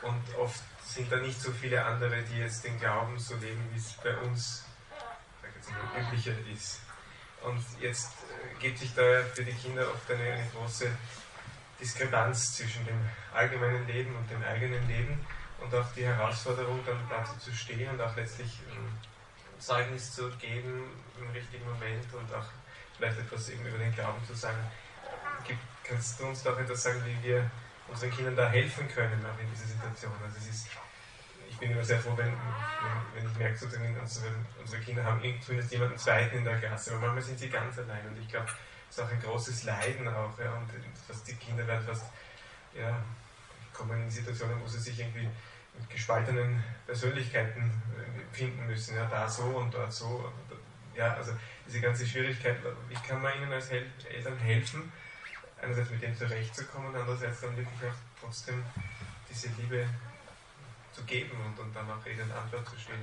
Und 0.01 0.35
oft 0.39 0.63
sind 0.83 1.13
da 1.13 1.17
nicht 1.17 1.39
so 1.39 1.53
viele 1.53 1.85
andere, 1.85 2.23
die 2.23 2.39
jetzt 2.39 2.65
den 2.65 2.81
Glauben 2.81 3.19
so 3.19 3.37
leben, 3.37 3.63
wie 3.73 3.79
es 3.79 3.93
bei 4.03 4.17
uns 4.17 4.65
üblicher 5.99 6.35
ist. 6.53 6.81
Und 7.43 7.65
jetzt 7.81 8.13
äh, 8.13 8.61
gibt 8.61 8.79
sich 8.79 8.95
da 8.95 9.03
für 9.35 9.45
die 9.45 9.53
Kinder 9.53 9.87
oft 9.93 10.11
eine, 10.11 10.23
eine 10.23 10.47
große 10.55 10.91
Diskrepanz 11.81 12.57
zwischen 12.57 12.85
dem 12.85 12.99
allgemeinen 13.33 13.87
Leben 13.87 14.15
und 14.15 14.31
dem 14.31 14.43
eigenen 14.43 14.87
Leben 14.87 15.25
und 15.61 15.75
auch 15.75 15.91
die 15.97 16.05
Herausforderung, 16.05 16.81
dann 16.85 16.99
dazu 17.09 17.39
zu 17.39 17.55
stehen 17.55 17.89
und 17.91 18.01
auch 18.01 18.15
letztlich 18.17 18.61
ähm, 18.71 18.89
Zeugnis 19.59 20.15
zu 20.15 20.31
geben 20.37 20.91
im 21.19 21.31
richtigen 21.31 21.65
Moment 21.65 22.13
und 22.15 22.35
auch 22.35 22.47
vielleicht 22.97 23.19
etwas 23.19 23.49
eben 23.51 23.65
über 23.67 23.79
den 23.79 23.95
Glauben 23.95 24.23
zu 24.27 24.35
sagen. 24.35 24.59
Gibt, 25.47 25.61
kannst 25.85 26.21
du 26.21 26.27
uns 26.27 26.43
doch 26.43 26.59
etwas 26.59 26.83
sagen, 26.83 27.03
wie 27.05 27.29
wir 27.29 27.51
unseren 27.89 28.11
Kindern 28.11 28.37
da 28.37 28.49
helfen 28.49 28.89
können, 28.89 29.25
auch 29.25 29.41
in 29.41 29.51
dieser 29.51 29.67
Situation? 29.67 30.13
Also 30.23 30.37
es 30.39 30.49
ist 30.49 30.69
bin 31.61 31.71
immer 31.73 31.85
sehr 31.85 32.01
froh, 32.01 32.17
wenn, 32.17 32.33
wenn, 33.15 33.31
ich 33.31 33.39
merke, 33.39 33.57
sozusagen 33.57 33.97
unsere, 34.01 34.27
unsere 34.59 34.83
Kinder 34.83 35.05
haben 35.05 35.21
zumindest 35.41 35.73
jemanden 35.73 35.99
zweiten 35.99 36.39
in 36.39 36.45
der 36.45 36.59
Klasse, 36.59 36.93
aber 36.93 37.01
manchmal 37.03 37.23
sind 37.23 37.39
sie 37.39 37.51
ganz 37.51 37.79
allein 37.79 38.07
und 38.09 38.19
ich 38.19 38.29
glaube, 38.29 38.47
es 38.89 38.97
ist 38.97 39.05
auch 39.05 39.11
ein 39.11 39.21
großes 39.21 39.65
Leiden 39.65 40.09
auch, 40.09 40.37
ja, 40.39 40.53
und 40.55 40.69
fast 41.07 41.29
die 41.29 41.35
Kinder 41.35 41.67
werden 41.67 41.87
fast, 41.87 42.07
ja, 42.75 43.03
kommen 43.73 44.03
in 44.03 44.11
Situationen, 44.11 44.61
wo 44.61 44.67
sie 44.67 44.81
sich 44.81 44.99
irgendwie 44.99 45.29
mit 45.79 45.91
gespaltenen 45.91 46.63
Persönlichkeiten 46.87 47.61
äh, 47.61 48.35
finden 48.35 48.67
müssen, 48.67 48.97
ja, 48.97 49.05
da 49.07 49.29
so 49.29 49.45
und 49.45 49.73
dort 49.73 49.93
so, 49.93 50.33
ja, 50.97 51.15
also 51.15 51.33
diese 51.67 51.81
ganze 51.81 52.07
Schwierigkeit, 52.07 52.57
ich 52.89 53.03
kann 53.03 53.23
mal 53.23 53.37
ihnen 53.37 53.53
als 53.53 53.71
Eltern 53.71 54.39
helfen, 54.39 54.91
einerseits 55.63 55.91
mit 55.91 56.03
dem 56.03 56.17
zurechtzukommen, 56.17 56.95
andererseits 56.97 57.43
dann 57.43 57.57
wirklich 57.57 57.91
auch 57.91 57.95
trotzdem 58.21 58.65
diese 59.29 59.49
Liebe 59.59 59.87
zu 61.01 61.05
geben 61.07 61.37
und, 61.47 61.59
und 61.59 61.75
dann 61.75 61.91
auch 61.91 62.05
eine 62.05 62.35
Antwort 62.35 62.69
zu 62.69 62.79
stellen 62.79 63.01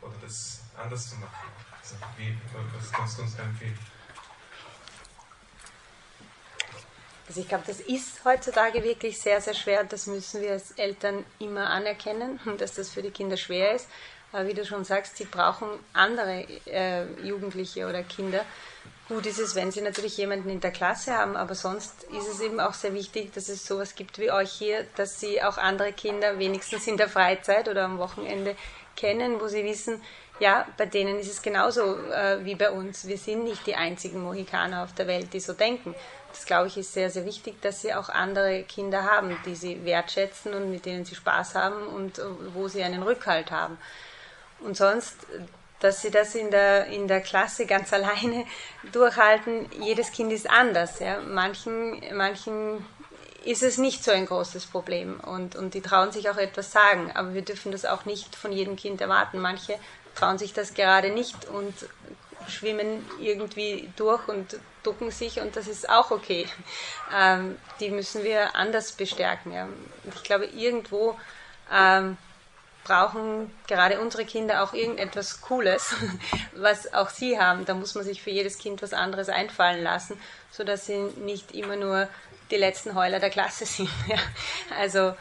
oder 0.00 0.14
das 0.22 0.60
anders 0.76 1.10
zu 1.10 1.16
machen. 1.16 1.48
Also 1.80 1.96
wie, 2.16 2.36
was 2.76 2.92
kannst 2.92 3.18
du 3.18 3.22
uns 3.22 3.36
da 3.36 3.44
empfehlen? 3.44 3.78
Also 7.28 7.40
ich 7.42 7.48
glaube, 7.48 7.64
das 7.66 7.80
ist 7.80 8.24
heutzutage 8.24 8.82
wirklich 8.82 9.20
sehr, 9.20 9.40
sehr 9.40 9.54
schwer. 9.54 9.84
Das 9.84 10.06
müssen 10.06 10.40
wir 10.40 10.52
als 10.52 10.72
Eltern 10.72 11.24
immer 11.38 11.68
anerkennen, 11.68 12.40
dass 12.58 12.74
das 12.74 12.90
für 12.90 13.02
die 13.02 13.10
Kinder 13.10 13.36
schwer 13.36 13.74
ist. 13.74 13.88
Aber 14.32 14.46
wie 14.46 14.54
du 14.54 14.64
schon 14.64 14.84
sagst, 14.84 15.16
sie 15.16 15.24
brauchen 15.24 15.68
andere 15.92 16.46
äh, 16.66 17.04
Jugendliche 17.22 17.88
oder 17.88 18.02
Kinder. 18.02 18.44
Gut 19.08 19.24
ist 19.24 19.38
es, 19.38 19.54
wenn 19.54 19.72
sie 19.72 19.80
natürlich 19.80 20.18
jemanden 20.18 20.50
in 20.50 20.60
der 20.60 20.70
Klasse 20.70 21.14
haben, 21.14 21.34
aber 21.34 21.54
sonst 21.54 22.04
ist 22.04 22.28
es 22.28 22.40
eben 22.40 22.60
auch 22.60 22.74
sehr 22.74 22.92
wichtig, 22.92 23.32
dass 23.32 23.48
es 23.48 23.66
sowas 23.66 23.94
gibt 23.94 24.18
wie 24.18 24.30
euch 24.30 24.50
hier, 24.50 24.84
dass 24.96 25.18
sie 25.18 25.42
auch 25.42 25.56
andere 25.56 25.94
Kinder 25.94 26.38
wenigstens 26.38 26.86
in 26.86 26.98
der 26.98 27.08
Freizeit 27.08 27.68
oder 27.70 27.84
am 27.84 27.98
Wochenende 27.98 28.54
kennen, 28.96 29.40
wo 29.40 29.48
sie 29.48 29.64
wissen, 29.64 30.02
ja, 30.40 30.66
bei 30.76 30.84
denen 30.84 31.18
ist 31.18 31.30
es 31.30 31.40
genauso 31.40 31.96
äh, 32.10 32.44
wie 32.44 32.54
bei 32.54 32.70
uns. 32.70 33.06
Wir 33.06 33.16
sind 33.16 33.44
nicht 33.44 33.66
die 33.66 33.74
einzigen 33.74 34.22
Mohikaner 34.22 34.84
auf 34.84 34.92
der 34.92 35.06
Welt, 35.06 35.32
die 35.32 35.40
so 35.40 35.54
denken. 35.54 35.94
Das 36.30 36.44
glaube 36.44 36.68
ich 36.68 36.76
ist 36.76 36.92
sehr, 36.92 37.08
sehr 37.08 37.24
wichtig, 37.24 37.60
dass 37.62 37.80
sie 37.80 37.94
auch 37.94 38.10
andere 38.10 38.62
Kinder 38.64 39.04
haben, 39.04 39.36
die 39.46 39.54
sie 39.54 39.84
wertschätzen 39.86 40.52
und 40.52 40.70
mit 40.70 40.84
denen 40.84 41.06
sie 41.06 41.14
Spaß 41.14 41.54
haben 41.54 41.86
und 41.86 42.18
äh, 42.18 42.24
wo 42.52 42.68
sie 42.68 42.82
einen 42.82 43.02
Rückhalt 43.02 43.50
haben. 43.50 43.78
Und 44.60 44.76
sonst, 44.76 45.16
dass 45.80 46.02
sie 46.02 46.10
das 46.10 46.34
in 46.34 46.50
der, 46.50 46.86
in 46.86 47.08
der 47.08 47.20
Klasse 47.20 47.66
ganz 47.66 47.92
alleine 47.92 48.44
durchhalten, 48.92 49.68
jedes 49.80 50.12
Kind 50.12 50.32
ist 50.32 50.48
anders. 50.48 50.98
Ja. 50.98 51.20
Manchen, 51.20 52.02
manchen 52.14 52.84
ist 53.44 53.62
es 53.62 53.78
nicht 53.78 54.04
so 54.04 54.10
ein 54.10 54.26
großes 54.26 54.66
Problem 54.66 55.20
und, 55.20 55.56
und 55.56 55.74
die 55.74 55.80
trauen 55.80 56.12
sich 56.12 56.28
auch 56.28 56.36
etwas 56.36 56.72
sagen. 56.72 57.12
Aber 57.14 57.34
wir 57.34 57.42
dürfen 57.42 57.72
das 57.72 57.84
auch 57.84 58.04
nicht 58.04 58.36
von 58.36 58.52
jedem 58.52 58.76
Kind 58.76 59.00
erwarten. 59.00 59.38
Manche 59.38 59.78
trauen 60.14 60.38
sich 60.38 60.52
das 60.52 60.74
gerade 60.74 61.10
nicht 61.10 61.46
und 61.46 61.74
schwimmen 62.48 63.06
irgendwie 63.20 63.90
durch 63.96 64.26
und 64.28 64.58
ducken 64.82 65.10
sich 65.10 65.40
und 65.40 65.56
das 65.56 65.66
ist 65.66 65.88
auch 65.88 66.10
okay. 66.10 66.46
Ähm, 67.14 67.58
die 67.80 67.90
müssen 67.90 68.24
wir 68.24 68.56
anders 68.56 68.92
bestärken. 68.92 69.52
Ja. 69.52 69.68
ich 70.14 70.22
glaube, 70.22 70.46
irgendwo 70.46 71.18
ähm, 71.72 72.16
brauchen 72.88 73.52
gerade 73.66 74.00
unsere 74.00 74.24
Kinder 74.24 74.62
auch 74.62 74.72
irgendetwas 74.72 75.42
Cooles, 75.42 75.94
was 76.56 76.92
auch 76.94 77.10
sie 77.10 77.38
haben. 77.38 77.66
Da 77.66 77.74
muss 77.74 77.94
man 77.94 78.02
sich 78.02 78.22
für 78.22 78.30
jedes 78.30 78.58
Kind 78.58 78.80
was 78.82 78.94
anderes 78.94 79.28
einfallen 79.28 79.82
lassen, 79.82 80.18
sodass 80.50 80.86
sie 80.86 80.96
nicht 81.18 81.52
immer 81.52 81.76
nur 81.76 82.08
die 82.50 82.56
letzten 82.56 82.94
Heuler 82.94 83.20
der 83.20 83.28
Klasse 83.28 83.66
sind. 83.66 83.90
Ja. 84.08 84.16
Also 84.80 85.14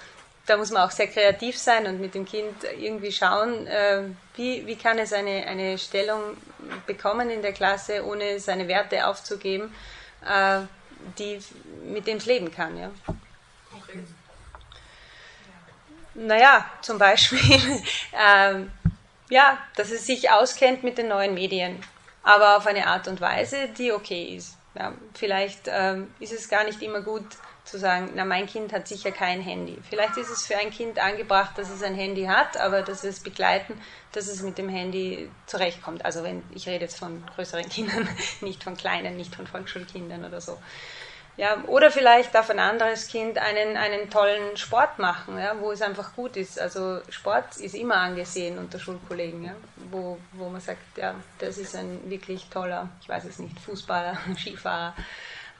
da 0.45 0.55
muss 0.55 0.71
man 0.71 0.83
auch 0.83 0.91
sehr 0.91 1.07
kreativ 1.07 1.57
sein 1.57 1.85
und 1.87 1.99
mit 1.99 2.15
dem 2.15 2.25
Kind 2.25 2.63
irgendwie 2.79 3.11
schauen, 3.11 3.67
äh, 3.67 4.03
wie, 4.35 4.65
wie 4.65 4.77
kann 4.77 4.97
es 4.97 5.11
eine, 5.11 5.45
eine 5.45 5.77
Stellung 5.77 6.37
bekommen 6.85 7.29
in 7.29 7.41
der 7.41 7.51
Klasse, 7.51 8.05
ohne 8.05 8.39
seine 8.39 8.69
Werte 8.69 9.07
aufzugeben, 9.07 9.75
äh, 10.25 10.61
die, 11.19 11.39
mit 11.83 12.07
dem 12.07 12.17
es 12.17 12.25
leben 12.25 12.49
kann. 12.49 12.77
Ja. 12.77 12.91
Okay. 13.75 14.03
Naja, 16.17 16.65
zum 16.81 16.97
Beispiel, 16.97 17.39
ähm, 18.13 18.71
ja, 19.29 19.59
dass 19.75 19.91
es 19.91 20.05
sich 20.05 20.31
auskennt 20.31 20.83
mit 20.83 20.97
den 20.97 21.09
neuen 21.09 21.35
Medien, 21.35 21.79
aber 22.23 22.57
auf 22.57 22.65
eine 22.65 22.87
Art 22.87 23.07
und 23.07 23.21
Weise, 23.21 23.69
die 23.77 23.91
okay 23.91 24.35
ist. 24.35 24.57
Ja, 24.73 24.93
vielleicht 25.13 25.61
ähm, 25.67 26.13
ist 26.19 26.33
es 26.33 26.49
gar 26.49 26.63
nicht 26.63 26.81
immer 26.81 27.01
gut, 27.01 27.25
zu 27.67 27.77
sagen, 27.77 28.11
na, 28.15 28.25
mein 28.25 28.47
Kind 28.47 28.73
hat 28.73 28.87
sicher 28.87 29.11
kein 29.11 29.41
Handy. 29.41 29.77
Vielleicht 29.89 30.17
ist 30.17 30.29
es 30.29 30.47
für 30.47 30.57
ein 30.57 30.71
Kind 30.71 30.99
angebracht, 30.99 31.57
dass 31.57 31.69
es 31.69 31.83
ein 31.83 31.95
Handy 31.95 32.25
hat, 32.25 32.57
aber 32.57 32.81
dass 32.81 33.03
es 33.03 33.19
begleiten, 33.19 33.79
dass 34.13 34.27
es 34.27 34.41
mit 34.41 34.57
dem 34.57 34.69
Handy 34.69 35.29
zurechtkommt. 35.45 36.05
Also 36.05 36.23
wenn 36.23 36.43
ich 36.53 36.67
rede 36.67 36.85
jetzt 36.85 36.97
von 36.97 37.23
größeren 37.35 37.67
Kindern, 37.69 38.07
nicht 38.41 38.63
von 38.63 38.75
kleinen, 38.75 39.17
nicht 39.17 39.35
von 39.35 39.45
Volksschulkindern 39.45 40.25
oder 40.25 40.41
so. 40.41 40.57
Ja, 41.37 41.63
oder 41.67 41.91
vielleicht 41.91 42.33
darf 42.33 42.49
ein 42.49 42.57
anderes 42.57 43.07
Kind 43.07 43.37
einen, 43.37 43.77
einen 43.77 44.09
tollen 44.09 44.57
Sport 44.57 44.97
machen, 44.97 45.37
ja, 45.37 45.55
wo 45.59 45.71
es 45.71 45.83
einfach 45.83 46.15
gut 46.15 46.35
ist. 46.35 46.59
Also 46.59 46.99
Sport 47.09 47.57
ist 47.57 47.75
immer 47.75 47.97
angesehen 47.97 48.57
unter 48.57 48.79
Schulkollegen, 48.79 49.43
ja, 49.43 49.53
wo, 49.91 50.17
wo 50.33 50.49
man 50.49 50.59
sagt, 50.59 50.97
ja, 50.97 51.13
das 51.37 51.59
ist 51.59 51.75
ein 51.75 52.09
wirklich 52.09 52.49
toller, 52.49 52.89
ich 53.01 53.07
weiß 53.07 53.25
es 53.25 53.37
nicht, 53.37 53.59
Fußballer, 53.59 54.17
Skifahrer. 54.37 54.95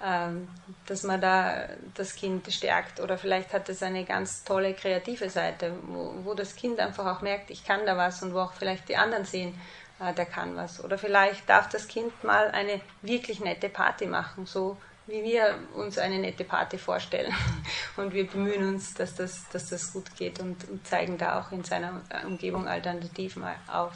Ähm, 0.04 0.48
dass 0.86 1.02
man 1.04 1.20
da 1.20 1.70
das 1.96 2.16
Kind 2.16 2.52
stärkt. 2.52 3.00
Oder 3.00 3.18
vielleicht 3.18 3.52
hat 3.54 3.68
es 3.70 3.82
eine 3.82 4.04
ganz 4.04 4.44
tolle 4.44 4.76
kreative 4.76 5.30
Seite, 5.30 5.74
wo, 5.88 6.14
wo 6.24 6.34
das 6.36 6.56
Kind 6.56 6.80
einfach 6.80 7.06
auch 7.06 7.22
merkt, 7.22 7.50
ich 7.50 7.66
kann 7.66 7.86
da 7.86 7.98
was 7.98 8.22
und 8.22 8.34
wo 8.34 8.40
auch 8.40 8.54
vielleicht 8.54 8.90
die 8.90 8.98
anderen 8.98 9.26
sehen, 9.26 9.60
äh, 10.00 10.14
der 10.14 10.26
kann 10.26 10.56
was. 10.56 10.84
Oder 10.84 10.98
vielleicht 10.98 11.50
darf 11.50 11.70
das 11.70 11.88
Kind 11.88 12.24
mal 12.24 12.50
eine 12.50 12.80
wirklich 13.02 13.40
nette 13.40 13.70
Party 13.70 14.06
machen, 14.06 14.46
so 14.46 14.78
wie 15.08 15.24
wir 15.24 15.58
uns 15.74 15.98
eine 15.98 16.20
nette 16.20 16.44
Party 16.44 16.78
vorstellen. 16.78 17.34
Und 17.96 18.14
wir 18.14 18.28
bemühen 18.28 18.68
uns, 18.68 18.94
dass 18.94 19.16
das, 19.16 19.48
dass 19.50 19.70
das 19.70 19.94
gut 19.94 20.16
geht 20.16 20.40
und, 20.40 20.70
und 20.70 20.86
zeigen 20.86 21.18
da 21.18 21.40
auch 21.40 21.52
in 21.52 21.64
seiner 21.64 22.02
Umgebung 22.26 22.68
Alternativen 22.68 23.44
auf. 23.68 23.94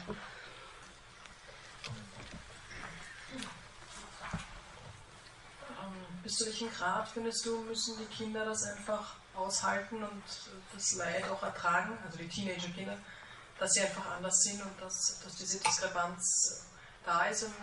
bis 6.22 6.36
zu 6.36 6.46
welchem 6.46 6.70
Grad 6.70 7.08
findest 7.08 7.44
du, 7.44 7.58
müssen 7.62 7.96
die 7.98 8.14
Kinder 8.14 8.44
das 8.44 8.64
einfach 8.64 9.16
aushalten 9.34 10.02
und 10.02 10.22
das 10.72 10.94
Leid 10.94 11.28
auch 11.28 11.42
ertragen, 11.42 11.98
also 12.04 12.18
die 12.18 12.28
Teenager-Kinder, 12.28 12.96
dass 13.58 13.72
sie 13.72 13.80
einfach 13.80 14.16
anders 14.16 14.42
sind 14.42 14.62
und 14.62 14.80
dass, 14.80 15.20
dass 15.22 15.36
diese 15.36 15.58
Diskrepanz 15.58 16.66
da 17.04 17.24
ist 17.24 17.44
und 17.44 17.54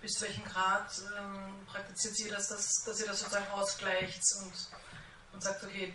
bis 0.00 0.12
zu 0.12 0.24
welchem 0.24 0.44
Grad 0.44 0.90
ähm, 1.18 1.66
praktiziert 1.66 2.16
sie 2.16 2.28
das, 2.28 2.48
dass, 2.48 2.84
dass 2.84 3.00
ihr 3.00 3.06
das 3.06 3.20
sozusagen 3.20 3.48
ausgleicht 3.50 4.22
und, 4.40 4.52
und 5.32 5.42
sagt, 5.42 5.64
okay, 5.64 5.94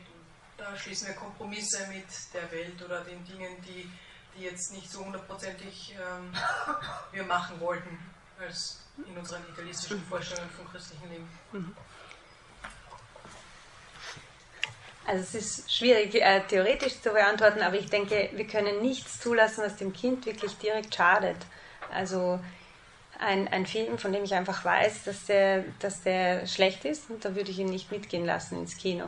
da 0.57 0.75
schließen 0.77 1.07
wir 1.07 1.15
Kompromisse 1.15 1.87
mit 1.87 2.05
der 2.33 2.51
Welt 2.51 2.81
oder 2.83 3.01
den 3.01 3.23
Dingen, 3.25 3.61
die, 3.61 3.89
die 4.35 4.43
jetzt 4.43 4.71
nicht 4.71 4.91
so 4.91 5.05
hundertprozentig 5.05 5.95
ähm, 5.95 6.33
wir 7.11 7.23
machen 7.23 7.59
wollten 7.59 7.99
als 8.39 8.79
in 8.97 9.17
unseren 9.17 9.41
idealistischen 9.53 10.03
Vorstellungen 10.05 10.49
vom 10.51 10.69
christlichen 10.69 11.09
Leben. 11.09 11.39
Mhm. 11.51 11.75
Also 15.05 15.21
es 15.21 15.35
ist 15.35 15.75
schwierig 15.75 16.15
äh, 16.15 16.41
theoretisch 16.47 17.01
zu 17.01 17.11
beantworten, 17.11 17.61
aber 17.61 17.75
ich 17.75 17.89
denke, 17.89 18.29
wir 18.33 18.47
können 18.47 18.81
nichts 18.81 19.19
zulassen, 19.19 19.63
was 19.63 19.75
dem 19.75 19.91
Kind 19.91 20.25
wirklich 20.25 20.57
direkt 20.57 20.95
schadet. 20.95 21.37
Also 21.91 22.39
ein, 23.19 23.47
ein 23.47 23.65
Film, 23.65 23.97
von 23.97 24.11
dem 24.11 24.23
ich 24.23 24.33
einfach 24.33 24.65
weiß, 24.65 25.03
dass 25.03 25.25
der, 25.25 25.63
dass 25.79 26.01
der 26.01 26.47
schlecht 26.47 26.85
ist, 26.85 27.09
und 27.09 27.23
da 27.23 27.35
würde 27.35 27.51
ich 27.51 27.59
ihn 27.59 27.69
nicht 27.69 27.91
mitgehen 27.91 28.25
lassen 28.25 28.59
ins 28.59 28.77
Kino. 28.77 29.05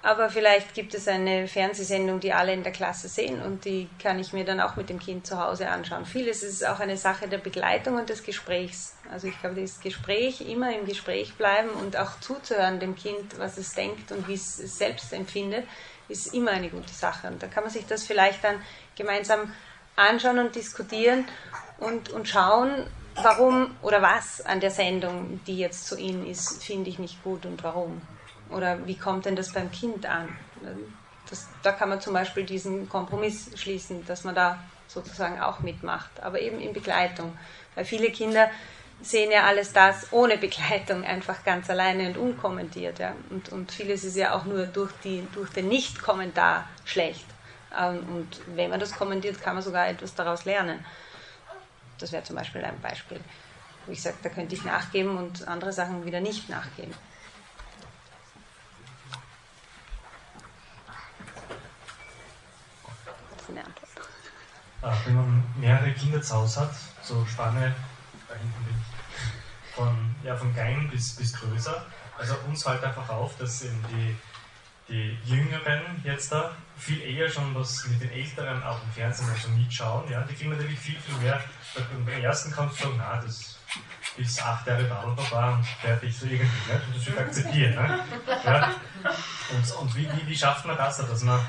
Aber 0.00 0.30
vielleicht 0.30 0.74
gibt 0.74 0.94
es 0.94 1.08
eine 1.08 1.48
Fernsehsendung, 1.48 2.20
die 2.20 2.32
alle 2.32 2.52
in 2.52 2.62
der 2.62 2.70
Klasse 2.70 3.08
sehen 3.08 3.42
und 3.42 3.64
die 3.64 3.88
kann 4.00 4.20
ich 4.20 4.32
mir 4.32 4.44
dann 4.44 4.60
auch 4.60 4.76
mit 4.76 4.88
dem 4.88 5.00
Kind 5.00 5.26
zu 5.26 5.42
Hause 5.42 5.68
anschauen. 5.68 6.06
Vieles 6.06 6.44
ist 6.44 6.64
auch 6.64 6.78
eine 6.78 6.96
Sache 6.96 7.26
der 7.26 7.38
Begleitung 7.38 7.96
und 7.96 8.08
des 8.08 8.22
Gesprächs. 8.22 8.94
Also 9.10 9.26
ich 9.26 9.38
glaube, 9.40 9.60
das 9.60 9.80
Gespräch, 9.80 10.40
immer 10.40 10.72
im 10.72 10.86
Gespräch 10.86 11.34
bleiben 11.34 11.70
und 11.70 11.96
auch 11.96 12.20
zuzuhören 12.20 12.78
dem 12.78 12.94
Kind, 12.94 13.40
was 13.40 13.58
es 13.58 13.74
denkt 13.74 14.12
und 14.12 14.28
wie 14.28 14.34
es 14.34 14.56
selbst 14.56 15.12
empfindet, 15.12 15.66
ist 16.08 16.32
immer 16.32 16.52
eine 16.52 16.70
gute 16.70 16.94
Sache. 16.94 17.26
Und 17.26 17.42
da 17.42 17.48
kann 17.48 17.64
man 17.64 17.72
sich 17.72 17.84
das 17.84 18.04
vielleicht 18.04 18.44
dann 18.44 18.62
gemeinsam 18.94 19.52
anschauen 19.96 20.38
und 20.38 20.54
diskutieren 20.54 21.24
und, 21.78 22.10
und 22.10 22.28
schauen, 22.28 22.86
warum 23.22 23.76
oder 23.82 24.02
was 24.02 24.40
an 24.40 24.60
der 24.60 24.70
Sendung, 24.70 25.40
die 25.46 25.58
jetzt 25.58 25.86
zu 25.86 25.96
Ihnen 25.96 26.26
ist, 26.26 26.62
finde 26.64 26.90
ich 26.90 26.98
nicht 26.98 27.22
gut 27.22 27.46
und 27.46 27.62
warum. 27.62 28.00
Oder 28.50 28.86
wie 28.86 28.96
kommt 28.96 29.26
denn 29.26 29.36
das 29.36 29.52
beim 29.52 29.70
Kind 29.70 30.06
an? 30.06 30.28
Das, 31.28 31.48
da 31.62 31.72
kann 31.72 31.88
man 31.88 32.00
zum 32.00 32.14
Beispiel 32.14 32.44
diesen 32.44 32.88
Kompromiss 32.88 33.50
schließen, 33.58 34.06
dass 34.06 34.24
man 34.24 34.34
da 34.34 34.58
sozusagen 34.86 35.40
auch 35.40 35.60
mitmacht, 35.60 36.10
aber 36.22 36.40
eben 36.40 36.58
in 36.60 36.72
Begleitung. 36.72 37.36
Weil 37.74 37.84
viele 37.84 38.10
Kinder 38.10 38.50
sehen 39.00 39.30
ja 39.30 39.44
alles 39.44 39.72
das 39.72 40.12
ohne 40.12 40.38
Begleitung, 40.38 41.04
einfach 41.04 41.44
ganz 41.44 41.70
alleine 41.70 42.08
und 42.08 42.16
unkommentiert. 42.16 42.98
Ja. 42.98 43.14
Und, 43.30 43.50
und 43.50 43.70
vieles 43.70 44.04
ist 44.04 44.16
ja 44.16 44.34
auch 44.34 44.44
nur 44.44 44.66
durch, 44.66 44.92
die, 45.04 45.26
durch 45.32 45.50
den 45.50 45.68
Nicht-Kommentar 45.68 46.68
schlecht. 46.84 47.26
Ähm, 47.78 47.98
und 48.08 48.40
wenn 48.56 48.70
man 48.70 48.80
das 48.80 48.92
kommentiert, 48.92 49.40
kann 49.40 49.54
man 49.54 49.62
sogar 49.62 49.88
etwas 49.88 50.14
daraus 50.14 50.44
lernen. 50.44 50.84
Das 51.98 52.12
wäre 52.12 52.22
zum 52.22 52.36
Beispiel 52.36 52.64
ein 52.64 52.80
Beispiel, 52.80 53.20
wo 53.86 53.92
ich 53.92 54.02
sage, 54.02 54.16
da 54.22 54.28
könnte 54.28 54.54
ich 54.54 54.64
nachgeben 54.64 55.16
und 55.16 55.46
andere 55.48 55.72
Sachen 55.72 56.04
wieder 56.04 56.20
nicht 56.20 56.48
nachgeben. 56.48 56.94
eine 63.48 63.64
Antwort. 63.64 64.08
Ah, 64.82 64.96
wenn 65.04 65.16
man 65.16 65.44
mehrere 65.56 65.92
Kinder 65.92 66.22
zu 66.22 66.34
Hause 66.34 66.60
hat, 66.60 66.74
so 67.02 67.24
Spanne, 67.26 67.74
da 68.28 68.34
hinten 68.34 68.64
bin 68.64 68.74
ich, 68.76 69.74
von, 69.74 70.14
ja, 70.22 70.36
von 70.36 70.52
klein 70.54 70.88
bis, 70.90 71.16
bis 71.16 71.32
größer, 71.32 71.86
also 72.16 72.34
uns 72.46 72.62
fällt 72.62 72.82
einfach 72.82 73.08
auf, 73.08 73.36
dass 73.38 73.62
eben 73.62 73.84
die, 73.90 74.16
die 74.88 75.18
Jüngeren 75.24 75.82
jetzt 76.04 76.32
da 76.32 76.52
viel 76.76 77.00
eher 77.02 77.28
schon 77.28 77.54
was 77.54 77.86
mit 77.86 78.00
den 78.00 78.12
Älteren 78.12 78.62
auch 78.62 78.82
im 78.82 78.90
Fernsehen 78.90 79.28
also 79.28 79.48
mitschauen. 79.50 80.10
Ja? 80.10 80.22
Die 80.22 80.34
kriegen 80.34 80.50
natürlich 80.50 80.78
viel, 80.78 80.98
viel 81.00 81.16
mehr. 81.16 81.42
Beim 82.06 82.22
ersten 82.22 82.52
kannst 82.52 82.78
du 82.78 82.84
sagen, 82.84 82.94
na, 82.98 83.20
das 83.20 83.58
ist 84.16 84.42
acht 84.42 84.66
Jahre 84.66 84.84
Badelpapa 84.84 85.54
und 85.54 85.66
fertig 85.66 86.16
so 86.16 86.26
irgendwie. 86.26 86.44
Ne? 86.44 86.80
Und 86.86 86.96
das 86.96 87.06
wird 87.06 87.18
akzeptieren. 87.18 87.74
Ne? 87.74 88.00
Ja? 88.44 88.74
Und, 89.50 89.72
und 89.80 89.96
wie, 89.96 90.08
wie, 90.12 90.26
wie 90.26 90.36
schafft 90.36 90.64
man 90.64 90.76
das, 90.76 90.96
dass 90.96 91.22
man, 91.22 91.40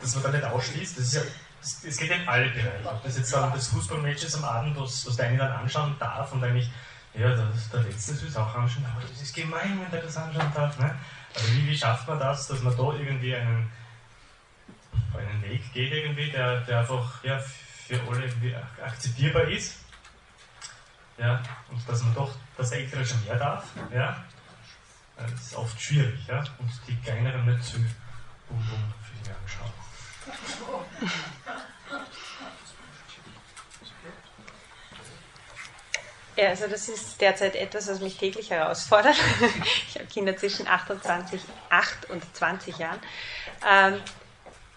dass 0.00 0.14
man 0.14 0.24
da 0.24 0.30
nicht 0.30 0.44
ausschließt? 0.44 0.98
Das 0.98 1.04
ist 1.06 1.14
ja 1.14 1.22
es 1.62 1.96
geht 1.96 2.10
in 2.10 2.28
alle 2.28 2.50
Bereiche. 2.50 2.88
Ob 2.88 3.02
das 3.04 3.16
jetzt 3.16 3.32
dann 3.32 3.52
das 3.52 3.68
Fußballmatch 3.68 4.24
ist 4.24 4.34
am 4.34 4.44
Abend, 4.44 4.76
was, 4.78 5.06
was 5.06 5.16
der 5.16 5.28
eine 5.28 5.38
dann 5.38 5.52
anschauen 5.52 5.94
darf 5.98 6.32
und 6.32 6.42
eigentlich, 6.42 6.68
ja, 7.14 7.30
das, 7.34 7.70
der 7.70 7.82
Letzte 7.82 8.12
es 8.12 8.36
auch 8.36 8.54
anschauen, 8.54 8.84
aber 8.90 9.06
das 9.06 9.20
ist 9.22 9.34
gemein, 9.34 9.80
wenn 9.80 9.90
der 9.90 10.02
das 10.02 10.16
anschauen 10.16 10.50
darf. 10.54 10.78
Ne? 10.78 10.94
Also 11.34 11.52
wie, 11.52 11.68
wie 11.68 11.76
schafft 11.76 12.08
man 12.08 12.18
das, 12.18 12.46
dass 12.48 12.62
man 12.62 12.76
da 12.76 12.82
irgendwie 12.92 13.34
einen, 13.34 13.70
einen 15.16 15.42
Weg 15.42 15.72
geht, 15.72 15.92
irgendwie, 15.92 16.30
der, 16.30 16.60
der 16.62 16.80
einfach 16.80 17.24
ja, 17.24 17.38
für 17.38 18.00
alle 18.08 18.24
irgendwie 18.24 18.54
akzeptierbar 18.82 19.48
ist? 19.48 19.78
Ja, 21.18 21.42
und 21.70 21.88
dass 21.88 22.02
man 22.02 22.14
doch 22.14 22.34
das 22.56 22.72
Ältere 22.72 23.04
schon 23.04 23.22
mehr 23.24 23.36
darf. 23.36 23.64
Ja? 23.94 24.24
Das 25.16 25.32
ist 25.32 25.54
oft 25.54 25.80
schwierig. 25.80 26.26
Ja? 26.26 26.38
Und 26.58 26.70
die 26.86 26.96
Kleineren 26.96 27.46
nicht 27.46 27.64
zu 27.64 27.78
bum 28.48 28.58
bum 28.58 28.94
für 29.02 29.14
die 29.24 29.30
anschauen. 29.30 29.72
Ja, 36.42 36.48
also 36.48 36.66
das 36.66 36.88
ist 36.88 37.20
derzeit 37.20 37.54
etwas, 37.54 37.86
was 37.86 38.00
mich 38.00 38.16
täglich 38.16 38.50
herausfordert. 38.50 39.14
Ich 39.88 39.94
habe 39.94 40.06
Kinder 40.06 40.36
zwischen 40.36 40.66
28, 40.66 41.40
8 41.70 42.10
und 42.10 42.24
20 42.34 42.78
Jahren. 42.78 42.98
Ähm, 43.70 44.00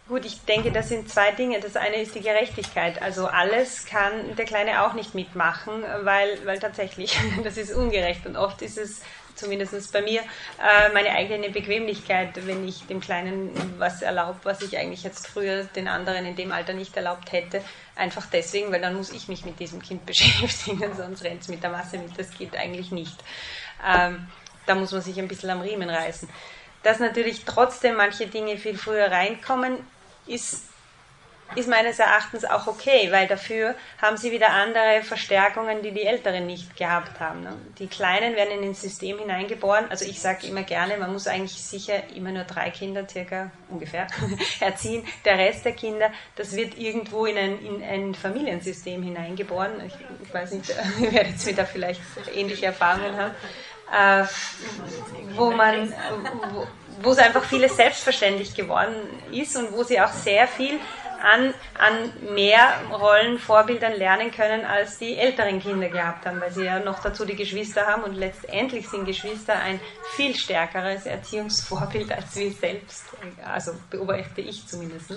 gut, 0.07 0.25
ich 0.25 0.41
denke, 0.41 0.71
das 0.71 0.89
sind 0.89 1.09
zwei 1.09 1.31
Dinge. 1.31 1.59
Das 1.59 1.75
eine 1.75 1.97
ist 1.97 2.15
die 2.15 2.21
Gerechtigkeit. 2.21 3.01
Also 3.01 3.27
alles 3.27 3.85
kann 3.85 4.35
der 4.35 4.45
Kleine 4.45 4.85
auch 4.85 4.93
nicht 4.93 5.15
mitmachen, 5.15 5.83
weil, 6.03 6.45
weil 6.45 6.59
tatsächlich, 6.59 7.17
das 7.43 7.57
ist 7.57 7.73
ungerecht. 7.73 8.25
Und 8.25 8.37
oft 8.37 8.61
ist 8.61 8.77
es 8.77 9.01
zumindest 9.35 9.91
bei 9.91 10.01
mir, 10.01 10.21
äh, 10.21 10.93
meine 10.93 11.09
eigene 11.09 11.49
Bequemlichkeit, 11.49 12.45
wenn 12.47 12.67
ich 12.67 12.85
dem 12.87 13.01
Kleinen 13.01 13.51
was 13.77 14.01
erlaubt, 14.01 14.45
was 14.45 14.61
ich 14.61 14.77
eigentlich 14.77 15.03
jetzt 15.03 15.27
früher 15.27 15.65
den 15.65 15.87
anderen 15.87 16.25
in 16.25 16.35
dem 16.35 16.51
Alter 16.51 16.73
nicht 16.73 16.95
erlaubt 16.95 17.31
hätte. 17.31 17.61
Einfach 17.95 18.25
deswegen, 18.31 18.71
weil 18.71 18.81
dann 18.81 18.95
muss 18.95 19.11
ich 19.11 19.27
mich 19.27 19.45
mit 19.45 19.59
diesem 19.59 19.81
Kind 19.81 20.05
beschäftigen, 20.05 20.95
sonst 20.95 21.23
rennt 21.23 21.41
es 21.41 21.47
mit 21.49 21.63
der 21.63 21.69
Masse 21.69 21.97
mit. 21.97 22.17
Das 22.17 22.31
geht 22.37 22.55
eigentlich 22.55 22.91
nicht. 22.91 23.17
Ähm, 23.85 24.27
da 24.65 24.75
muss 24.75 24.91
man 24.91 25.01
sich 25.01 25.19
ein 25.19 25.27
bisschen 25.27 25.49
am 25.49 25.61
Riemen 25.61 25.89
reißen. 25.89 26.29
Dass 26.83 26.99
natürlich 26.99 27.45
trotzdem 27.45 27.95
manche 27.95 28.27
Dinge 28.27 28.57
viel 28.57 28.77
früher 28.77 29.11
reinkommen, 29.11 29.79
ist 30.27 30.63
ist 31.53 31.69
meines 31.69 31.99
Erachtens 31.99 32.43
auch 32.43 32.67
okay, 32.67 33.11
weil 33.11 33.27
dafür 33.27 33.75
haben 34.01 34.17
sie 34.17 34.31
wieder 34.31 34.49
andere 34.49 35.03
Verstärkungen, 35.03 35.83
die 35.83 35.91
die 35.91 36.03
Älteren 36.03 36.47
nicht 36.47 36.75
gehabt 36.75 37.19
haben. 37.19 37.43
Ne? 37.43 37.53
Die 37.77 37.87
Kleinen 37.87 38.35
werden 38.35 38.59
in 38.59 38.69
ein 38.69 38.73
System 38.73 39.19
hineingeboren. 39.19 39.85
Also 39.89 40.05
ich 40.05 40.19
sage 40.19 40.47
immer 40.47 40.63
gerne, 40.63 40.97
man 40.97 41.13
muss 41.13 41.27
eigentlich 41.27 41.53
sicher 41.53 42.09
immer 42.15 42.31
nur 42.31 42.43
drei 42.43 42.71
Kinder 42.71 43.07
circa 43.07 43.51
ungefähr 43.69 44.07
erziehen. 44.59 45.05
Der 45.23 45.37
Rest 45.37 45.65
der 45.65 45.73
Kinder, 45.73 46.11
das 46.35 46.55
wird 46.55 46.77
irgendwo 46.77 47.25
in 47.25 47.37
ein, 47.37 47.63
in 47.63 47.83
ein 47.83 48.15
Familiensystem 48.15 49.03
hineingeboren. 49.03 49.85
Ich, 49.85 49.93
ich 50.23 50.33
weiß 50.33 50.51
nicht, 50.53 50.69
ihr 50.99 51.13
werdet 51.13 51.33
jetzt 51.33 51.45
wieder 51.45 51.65
vielleicht 51.65 52.01
ähnliche 52.33 52.65
Erfahrungen 52.67 53.15
haben. 53.15 53.35
Äh, 53.93 54.25
wo 55.35 55.51
man, 55.51 55.93
wo, 56.51 56.65
wo 57.01 57.11
es 57.11 57.17
einfach 57.17 57.43
vieles 57.43 57.75
selbstverständlich 57.75 58.55
geworden 58.55 58.95
ist 59.31 59.55
und 59.55 59.71
wo 59.73 59.83
sie 59.83 59.99
auch 59.99 60.11
sehr 60.11 60.47
viel 60.47 60.79
an, 61.21 61.53
an 61.77 62.33
mehr 62.33 62.73
Rollenvorbildern 62.91 63.93
lernen 63.93 64.31
können, 64.31 64.65
als 64.65 64.99
die 64.99 65.17
älteren 65.17 65.61
Kinder 65.61 65.89
gehabt 65.89 66.25
haben, 66.25 66.39
weil 66.39 66.51
sie 66.51 66.65
ja 66.65 66.79
noch 66.79 67.01
dazu 67.01 67.25
die 67.25 67.35
Geschwister 67.35 67.87
haben 67.87 68.03
und 68.03 68.15
letztendlich 68.15 68.87
sind 68.87 69.05
Geschwister 69.05 69.55
ein 69.55 69.79
viel 70.15 70.35
stärkeres 70.35 71.05
Erziehungsvorbild 71.05 72.11
als 72.11 72.35
wir 72.35 72.51
selbst. 72.51 73.05
Also 73.43 73.73
beobachte 73.89 74.41
ich 74.41 74.67
zumindest. 74.67 75.11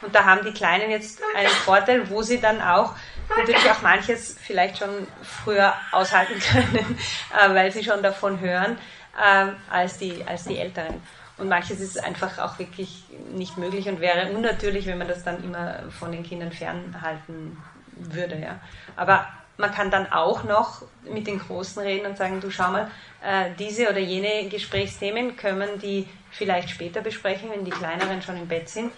Und 0.00 0.14
da 0.14 0.24
haben 0.24 0.44
die 0.44 0.52
Kleinen 0.52 0.90
jetzt 0.90 1.20
einen 1.34 1.48
Vorteil, 1.48 2.08
wo 2.10 2.22
sie 2.22 2.40
dann 2.40 2.60
auch 2.60 2.94
natürlich 3.36 3.68
auch 3.70 3.82
manches 3.82 4.36
vielleicht 4.40 4.78
schon 4.78 5.06
früher 5.22 5.74
aushalten 5.92 6.38
können, 6.52 6.98
äh, 7.36 7.54
weil 7.54 7.72
sie 7.72 7.82
schon 7.82 8.02
davon 8.02 8.40
hören, 8.40 8.78
äh, 9.18 9.50
als, 9.70 9.98
die, 9.98 10.24
als 10.26 10.44
die 10.44 10.58
Älteren. 10.58 11.02
Und 11.36 11.48
manches 11.48 11.80
ist 11.80 12.02
einfach 12.02 12.38
auch 12.38 12.58
wirklich 12.58 13.04
nicht 13.32 13.58
möglich 13.58 13.88
und 13.88 14.00
wäre 14.00 14.32
unnatürlich, 14.32 14.86
wenn 14.86 14.98
man 14.98 15.08
das 15.08 15.22
dann 15.22 15.42
immer 15.44 15.84
von 15.90 16.10
den 16.10 16.24
Kindern 16.24 16.50
fernhalten 16.50 17.56
würde. 17.96 18.38
Ja. 18.38 18.60
Aber 18.96 19.26
man 19.56 19.72
kann 19.72 19.90
dann 19.90 20.10
auch 20.12 20.44
noch 20.44 20.82
mit 21.04 21.26
den 21.26 21.38
Großen 21.38 21.82
reden 21.82 22.06
und 22.06 22.16
sagen, 22.16 22.40
du 22.40 22.50
schau 22.50 22.70
mal, 22.70 22.90
äh, 23.22 23.50
diese 23.58 23.88
oder 23.88 23.98
jene 23.98 24.48
Gesprächsthemen 24.48 25.36
können 25.36 25.78
die 25.78 26.08
vielleicht 26.30 26.70
später 26.70 27.00
besprechen, 27.00 27.50
wenn 27.50 27.64
die 27.64 27.70
Kleineren 27.70 28.22
schon 28.22 28.36
im 28.36 28.48
Bett 28.48 28.68
sind, 28.68 28.92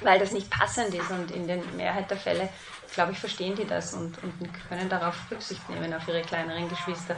weil 0.00 0.18
das 0.18 0.32
nicht 0.32 0.50
passend 0.50 0.94
ist. 0.94 1.10
Und 1.10 1.30
in 1.30 1.46
der 1.46 1.58
Mehrheit 1.76 2.10
der 2.10 2.18
Fälle, 2.18 2.48
glaube 2.94 3.12
ich, 3.12 3.18
verstehen 3.18 3.54
die 3.54 3.66
das 3.66 3.94
und, 3.94 4.22
und 4.22 4.34
können 4.68 4.88
darauf 4.88 5.16
Rücksicht 5.30 5.68
nehmen, 5.70 5.92
auf 5.94 6.06
ihre 6.08 6.22
kleineren 6.22 6.68
Geschwister. 6.68 7.16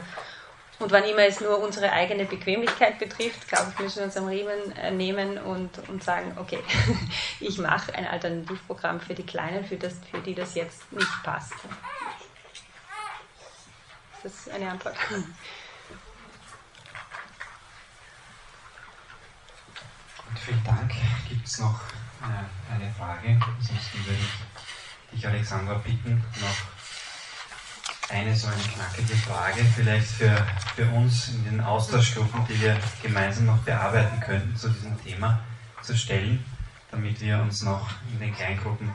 Und 0.77 0.91
wann 0.91 1.05
immer 1.05 1.23
es 1.23 1.39
nur 1.39 1.59
unsere 1.59 1.91
eigene 1.91 2.25
Bequemlichkeit 2.25 2.99
betrifft, 2.99 3.47
glaube 3.47 3.71
ich, 3.73 3.79
müssen 3.79 3.97
wir 3.99 4.05
uns 4.05 4.17
am 4.17 4.27
Riemen 4.27 4.71
äh, 4.77 4.91
nehmen 4.91 5.37
und, 5.37 5.87
und 5.87 6.03
sagen, 6.03 6.33
okay, 6.37 6.59
ich 7.39 7.57
mache 7.59 7.95
ein 7.95 8.05
Alternativprogramm 8.05 8.99
für 8.99 9.13
die 9.13 9.25
Kleinen, 9.25 9.63
für, 9.63 9.77
das, 9.77 9.93
für 10.11 10.19
die 10.19 10.35
das 10.35 10.53
jetzt 10.55 10.91
nicht 10.91 11.23
passt. 11.23 11.53
Ist 14.23 14.47
das 14.47 14.53
eine 14.53 14.71
Antwort? 14.71 14.95
Gut, 15.09 15.25
vielen 20.43 20.63
Dank. 20.65 20.91
Gibt 21.29 21.47
es 21.47 21.59
noch 21.59 21.79
äh, 22.21 22.73
eine 22.73 22.91
Frage? 22.93 23.29
Ansonsten 23.29 24.05
würde 24.05 24.19
ich 24.19 25.19
dich, 25.19 25.27
Alexandra, 25.27 25.75
bitten, 25.75 26.21
noch 26.41 26.74
eine 28.09 28.35
so 28.35 28.47
eine 28.47 28.57
knackige 28.57 29.15
Frage 29.15 29.61
vielleicht 29.75 30.07
für, 30.07 30.45
für 30.75 30.87
uns 30.91 31.29
in 31.29 31.43
den 31.45 31.61
Austauschgruppen, 31.61 32.45
die 32.47 32.61
wir 32.61 32.77
gemeinsam 33.01 33.47
noch 33.47 33.57
bearbeiten 33.59 34.19
könnten 34.19 34.55
zu 34.55 34.69
diesem 34.69 35.01
Thema 35.03 35.39
zu 35.81 35.95
stellen, 35.95 36.43
damit 36.91 37.19
wir 37.19 37.39
uns 37.39 37.61
noch 37.61 37.89
in 38.11 38.19
den 38.19 38.35
Kleingruppen 38.35 38.91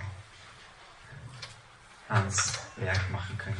ans 2.08 2.58
Werk 2.76 3.10
machen 3.10 3.36
können. 3.38 3.56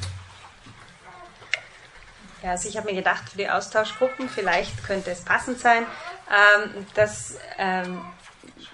Ja, 2.42 2.52
also 2.52 2.68
ich 2.68 2.76
habe 2.76 2.88
mir 2.88 2.94
gedacht, 2.94 3.28
für 3.28 3.36
die 3.36 3.48
Austauschgruppen, 3.48 4.28
vielleicht 4.28 4.82
könnte 4.84 5.10
es 5.10 5.22
passend 5.22 5.60
sein, 5.60 5.84
ähm, 6.30 6.86
dass 6.94 7.36
ähm, 7.58 8.00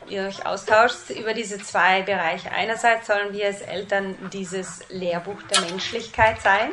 ihr 0.09 0.23
euch 0.23 0.45
austauscht 0.47 1.11
über 1.11 1.35
diese 1.35 1.59
zwei 1.59 2.03
Bereiche. 2.03 2.51
Einerseits 2.51 3.07
sollen 3.07 3.33
wir 3.33 3.47
als 3.47 3.61
Eltern 3.61 4.17
dieses 4.33 4.81
Lehrbuch 4.89 5.43
der 5.45 5.61
Menschlichkeit 5.63 6.41
sein 6.41 6.71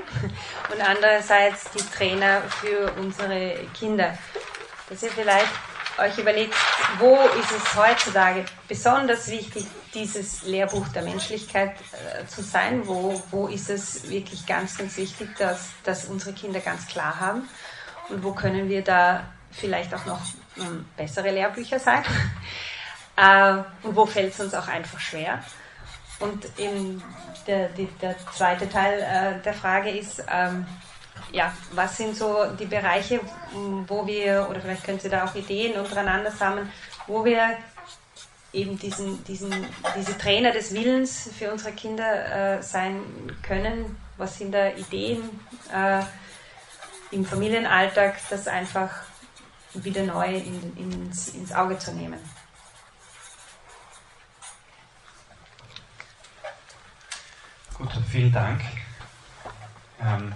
und 0.74 0.82
andererseits 0.82 1.66
die 1.72 1.84
Trainer 1.96 2.42
für 2.42 2.92
unsere 3.00 3.56
Kinder. 3.78 4.18
Dass 4.90 5.04
ihr 5.04 5.12
vielleicht 5.12 5.52
euch 5.98 6.18
überlegt, 6.18 6.54
wo 7.00 7.16
ist 7.40 7.52
es 7.52 7.76
heutzutage 7.76 8.46
besonders 8.68 9.30
wichtig, 9.30 9.66
dieses 9.94 10.44
Lehrbuch 10.44 10.88
der 10.90 11.04
Menschlichkeit 11.04 11.76
äh, 11.92 12.26
zu 12.26 12.42
sein? 12.42 12.88
Wo, 12.88 13.22
wo 13.32 13.48
ist 13.48 13.70
es 13.70 14.10
wirklich 14.10 14.46
ganz, 14.46 14.78
ganz 14.78 14.98
wichtig, 14.98 15.36
dass, 15.38 15.70
dass 15.84 16.06
unsere 16.06 16.34
Kinder 16.34 16.60
ganz 16.60 16.88
klar 16.88 17.20
haben? 17.20 17.48
Und 18.10 18.24
wo 18.24 18.34
können 18.34 18.70
wir 18.70 18.84
da 18.84 19.26
vielleicht 19.52 19.94
auch 19.94 20.06
noch 20.06 20.22
ähm, 20.58 20.86
bessere 20.98 21.32
Lehrbücher 21.32 21.80
sein? 21.80 22.04
Äh, 23.16 23.58
und 23.84 23.96
wo 23.96 24.06
fällt 24.06 24.34
es 24.34 24.40
uns 24.40 24.54
auch 24.54 24.68
einfach 24.68 25.00
schwer? 25.00 25.44
Und 26.20 26.46
eben 26.58 27.04
der, 27.48 27.70
die, 27.70 27.88
der 28.02 28.16
zweite 28.34 28.70
Teil 28.70 29.00
äh, 29.02 29.44
der 29.44 29.54
Frage 29.54 29.90
ist, 29.90 30.24
ähm, 30.32 30.66
ja, 31.32 31.52
was 31.74 31.98
sind 31.98 32.16
so 32.16 32.46
die 32.60 32.66
Bereiche, 32.66 33.20
wo 33.88 34.06
wir, 34.06 34.48
oder 34.50 34.62
vielleicht 34.62 34.84
können 34.84 35.00
Sie 35.00 35.10
da 35.10 35.26
auch 35.26 35.36
Ideen 35.36 35.80
untereinander 35.80 36.32
sammeln, 36.32 36.72
wo 37.08 37.26
wir 37.26 37.58
eben 38.54 38.78
diesen, 38.78 39.24
diesen, 39.26 39.52
diese 39.98 40.18
Trainer 40.18 40.52
des 40.52 40.74
Willens 40.74 41.30
für 41.38 41.52
unsere 41.52 41.74
Kinder 41.74 42.58
äh, 42.58 42.64
sein 42.64 43.02
können? 43.42 43.98
Was 44.18 44.38
sind 44.38 44.54
da 44.54 44.70
Ideen 44.70 45.28
äh, 45.74 46.04
im 47.12 47.26
Familienalltag, 47.26 48.16
das 48.30 48.48
einfach 48.48 48.92
wieder 49.74 50.04
neu 50.04 50.36
in, 50.36 50.78
ins, 50.78 51.30
ins 51.30 51.52
Auge 51.52 51.80
zu 51.80 51.94
nehmen? 51.94 52.20
Gut, 57.76 57.90
vielen 58.14 58.32
Dank. 58.32 58.62
Ähm, 60.00 60.32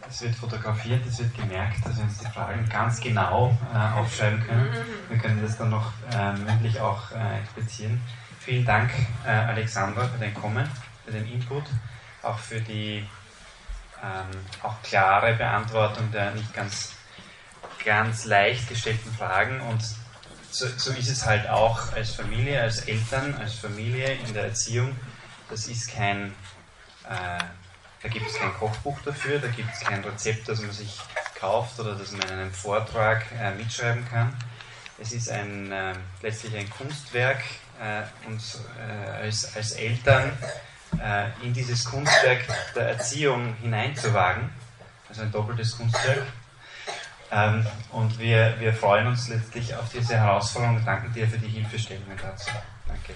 das 0.00 0.22
wird 0.22 0.34
fotografiert, 0.34 1.04
es 1.06 1.18
wird 1.18 1.36
gemerkt, 1.36 1.84
dass 1.84 1.98
wir 1.98 2.04
uns 2.04 2.16
die 2.16 2.26
Fragen 2.26 2.66
ganz 2.70 3.00
genau 3.00 3.54
äh, 3.74 3.98
aufschreiben 3.98 4.42
können. 4.46 4.70
Wir 5.10 5.18
können 5.18 5.42
das 5.42 5.58
dann 5.58 5.68
noch 5.68 5.92
äh, 6.10 6.32
mündlich 6.32 6.80
auch 6.80 7.10
äh, 7.10 7.40
explizieren. 7.40 8.00
Vielen 8.40 8.64
Dank, 8.64 8.90
äh, 9.26 9.28
Alexandra, 9.28 10.08
für 10.08 10.18
dein 10.18 10.32
Kommen, 10.32 10.66
für 11.04 11.12
den 11.12 11.30
Input, 11.30 11.64
auch 12.22 12.38
für 12.38 12.62
die 12.62 13.06
ähm, 14.02 14.40
auch 14.62 14.80
klare 14.82 15.34
Beantwortung 15.34 16.10
der 16.12 16.30
nicht 16.30 16.54
ganz, 16.54 16.94
ganz 17.84 18.24
leicht 18.24 18.70
gestellten 18.70 19.12
Fragen. 19.12 19.60
Und 19.60 19.82
so, 20.50 20.66
so 20.78 20.92
ist 20.92 21.10
es 21.10 21.26
halt 21.26 21.46
auch 21.46 21.92
als 21.92 22.14
Familie, 22.14 22.62
als 22.62 22.80
Eltern, 22.80 23.34
als 23.34 23.52
Familie 23.52 24.14
in 24.14 24.32
der 24.32 24.44
Erziehung. 24.44 24.96
Das 25.50 25.66
ist 25.66 25.94
kein 25.94 26.34
äh, 27.08 27.44
da 28.02 28.08
gibt 28.08 28.26
es 28.26 28.34
kein 28.34 28.52
Kochbuch 28.54 28.98
dafür, 29.04 29.38
da 29.38 29.48
gibt 29.48 29.72
es 29.72 29.80
kein 29.80 30.04
Rezept, 30.04 30.48
das 30.48 30.60
man 30.60 30.72
sich 30.72 30.98
kauft 31.38 31.80
oder 31.80 31.94
das 31.94 32.12
man 32.12 32.22
in 32.22 32.38
einem 32.38 32.52
Vortrag 32.52 33.24
äh, 33.40 33.54
mitschreiben 33.54 34.06
kann. 34.10 34.36
Es 34.98 35.12
ist 35.12 35.30
ein, 35.30 35.72
äh, 35.72 35.94
letztlich 36.22 36.56
ein 36.56 36.70
Kunstwerk, 36.70 37.42
äh, 37.80 38.02
uns 38.28 38.60
äh, 38.78 39.10
als, 39.10 39.56
als 39.56 39.72
Eltern 39.72 40.32
in 41.42 41.52
dieses 41.52 41.86
Kunstwerk 41.86 42.44
der 42.76 42.90
Erziehung 42.90 43.56
hineinzuwagen. 43.60 44.48
Also 45.08 45.22
ein 45.22 45.32
doppeltes 45.32 45.76
Kunstwerk. 45.76 46.22
Ähm, 47.32 47.66
und 47.90 48.16
wir, 48.20 48.54
wir 48.60 48.72
freuen 48.72 49.08
uns 49.08 49.28
letztlich 49.28 49.74
auf 49.74 49.90
diese 49.92 50.16
Herausforderung 50.16 50.76
und 50.76 50.84
danken 50.86 51.12
dir 51.12 51.26
für 51.26 51.38
die 51.38 51.48
Hilfestellungen 51.48 52.16
dazu. 52.16 52.50
Danke. 52.86 53.14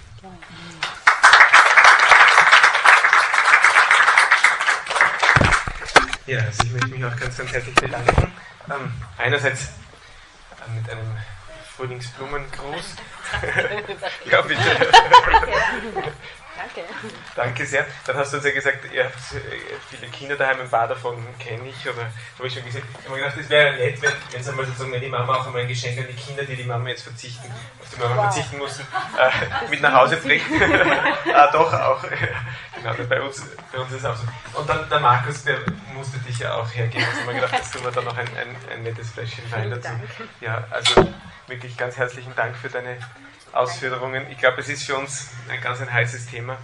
Ja, 6.29 6.41
also 6.41 6.63
ich 6.63 6.73
möchte 6.73 6.89
mich 6.89 7.03
auch 7.03 7.17
ganz, 7.17 7.39
ganz 7.39 7.53
herzlich 7.53 7.75
bedanken. 7.75 8.33
Ähm, 8.69 8.93
einerseits 9.17 9.69
äh, 10.61 10.71
mit 10.79 10.91
einem 10.91 11.17
Frühlingsblumengruß. 11.75 12.97
ja, 14.31 14.43
bitte. 14.43 14.61
Danke. 16.59 16.85
Danke 17.35 17.65
sehr. 17.65 17.87
Dann 18.05 18.17
hast 18.17 18.33
du 18.33 18.37
uns 18.37 18.45
ja 18.45 18.53
gesagt, 18.53 18.93
ihr 18.93 19.05
habt 19.05 19.15
äh, 19.15 19.41
viele 19.89 20.11
Kinder 20.11 20.37
daheim, 20.37 20.61
ein 20.61 20.69
paar 20.69 20.87
davon 20.87 21.17
kenne 21.39 21.67
ich 21.67 21.89
oder 21.89 22.11
habe 22.37 22.47
ich 22.47 22.53
schon 22.53 22.65
gesehen. 22.65 22.83
Ich 22.99 23.05
habe 23.07 23.15
mir 23.15 23.23
gedacht, 23.23 23.39
es 23.41 23.49
wäre 23.49 23.77
nett, 23.77 24.03
wenn, 24.03 24.13
wenn 24.33 24.41
es 24.41 24.49
einmal 24.51 24.67
sozusagen, 24.67 24.93
wenn 24.93 25.01
die 25.01 25.09
Mama 25.09 25.35
auch 25.35 25.47
einmal 25.47 25.63
ein 25.63 25.69
Geschenk 25.69 25.99
an 25.99 26.09
die 26.09 26.15
Kinder, 26.15 26.45
die 26.45 26.57
die 26.57 26.65
Mama 26.65 26.91
jetzt 26.91 27.05
verzichten, 27.05 27.51
auf 27.81 27.89
die 27.89 28.01
Mama 28.01 28.17
wow. 28.17 28.25
verzichten 28.25 28.59
mussten, 28.59 28.83
äh, 28.83 29.71
mit 29.71 29.81
nach 29.81 29.95
Hause 29.95 30.19
bringt. 30.19 30.45
ah, 31.33 31.51
doch 31.53 31.73
auch. 31.73 32.05
Genau, 32.83 33.09
bei 33.09 33.21
uns, 33.21 33.43
bei 33.73 33.79
uns 33.79 33.93
ist 33.93 33.99
es 33.99 34.05
auch 34.05 34.17
so. 34.17 34.59
Und 34.59 34.69
dann 34.69 34.89
der 34.89 35.01
Markus, 35.01 35.45
der 35.45 35.59
musste 35.95 36.19
dich 36.19 36.39
ja 36.39 36.55
auch 36.55 36.73
hergeben. 36.73 37.05
Also 37.07 37.21
habe 37.21 37.33
mir 37.33 37.41
gedacht, 37.41 37.61
das 37.61 37.71
tun 37.71 37.85
wir 37.85 37.91
dann 37.91 38.05
noch 38.05 38.17
ein, 38.17 38.29
ein, 38.37 38.57
ein 38.73 38.83
nettes 38.83 39.11
Fläschchen 39.11 39.51
Wein 39.51 39.71
dazu. 39.71 39.91
Ja, 40.41 40.67
also 40.71 41.09
wirklich 41.47 41.77
ganz 41.77 41.97
herzlichen 41.97 42.35
Dank 42.35 42.57
für 42.57 42.69
deine 42.69 42.99
Ausführungen. 43.53 44.31
Ich 44.31 44.39
glaube, 44.39 44.61
es 44.61 44.69
ist 44.69 44.85
für 44.85 44.97
uns 44.97 45.31
ein 45.49 45.61
ganz 45.61 45.81
ein 45.81 45.93
heißes 45.93 46.27
Thema, 46.27 46.57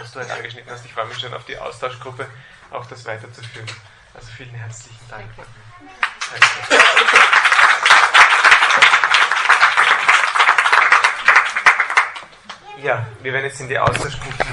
was 0.00 0.12
du 0.12 0.20
halt 0.20 0.30
angeschnitten 0.30 0.70
hast. 0.70 0.84
Ich 0.84 0.92
freue 0.92 1.06
mich 1.06 1.18
schon 1.18 1.34
auf 1.34 1.44
die 1.44 1.58
Austauschgruppe, 1.58 2.26
auch 2.70 2.86
das 2.86 3.04
weiterzuführen. 3.04 3.68
Also 4.14 4.28
vielen 4.36 4.54
herzlichen 4.54 5.08
Dank. 5.08 5.26
Danke. 6.30 7.50
Ja, 12.82 13.06
wir 13.22 13.32
werden 13.34 13.44
jetzt 13.44 13.60
in 13.60 13.68
die 13.68 13.78
Austauschgruppen 13.78 14.46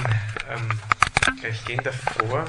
ähm, 0.50 0.70
gleich 1.40 1.64
gehen. 1.64 1.82
Davor 1.82 2.46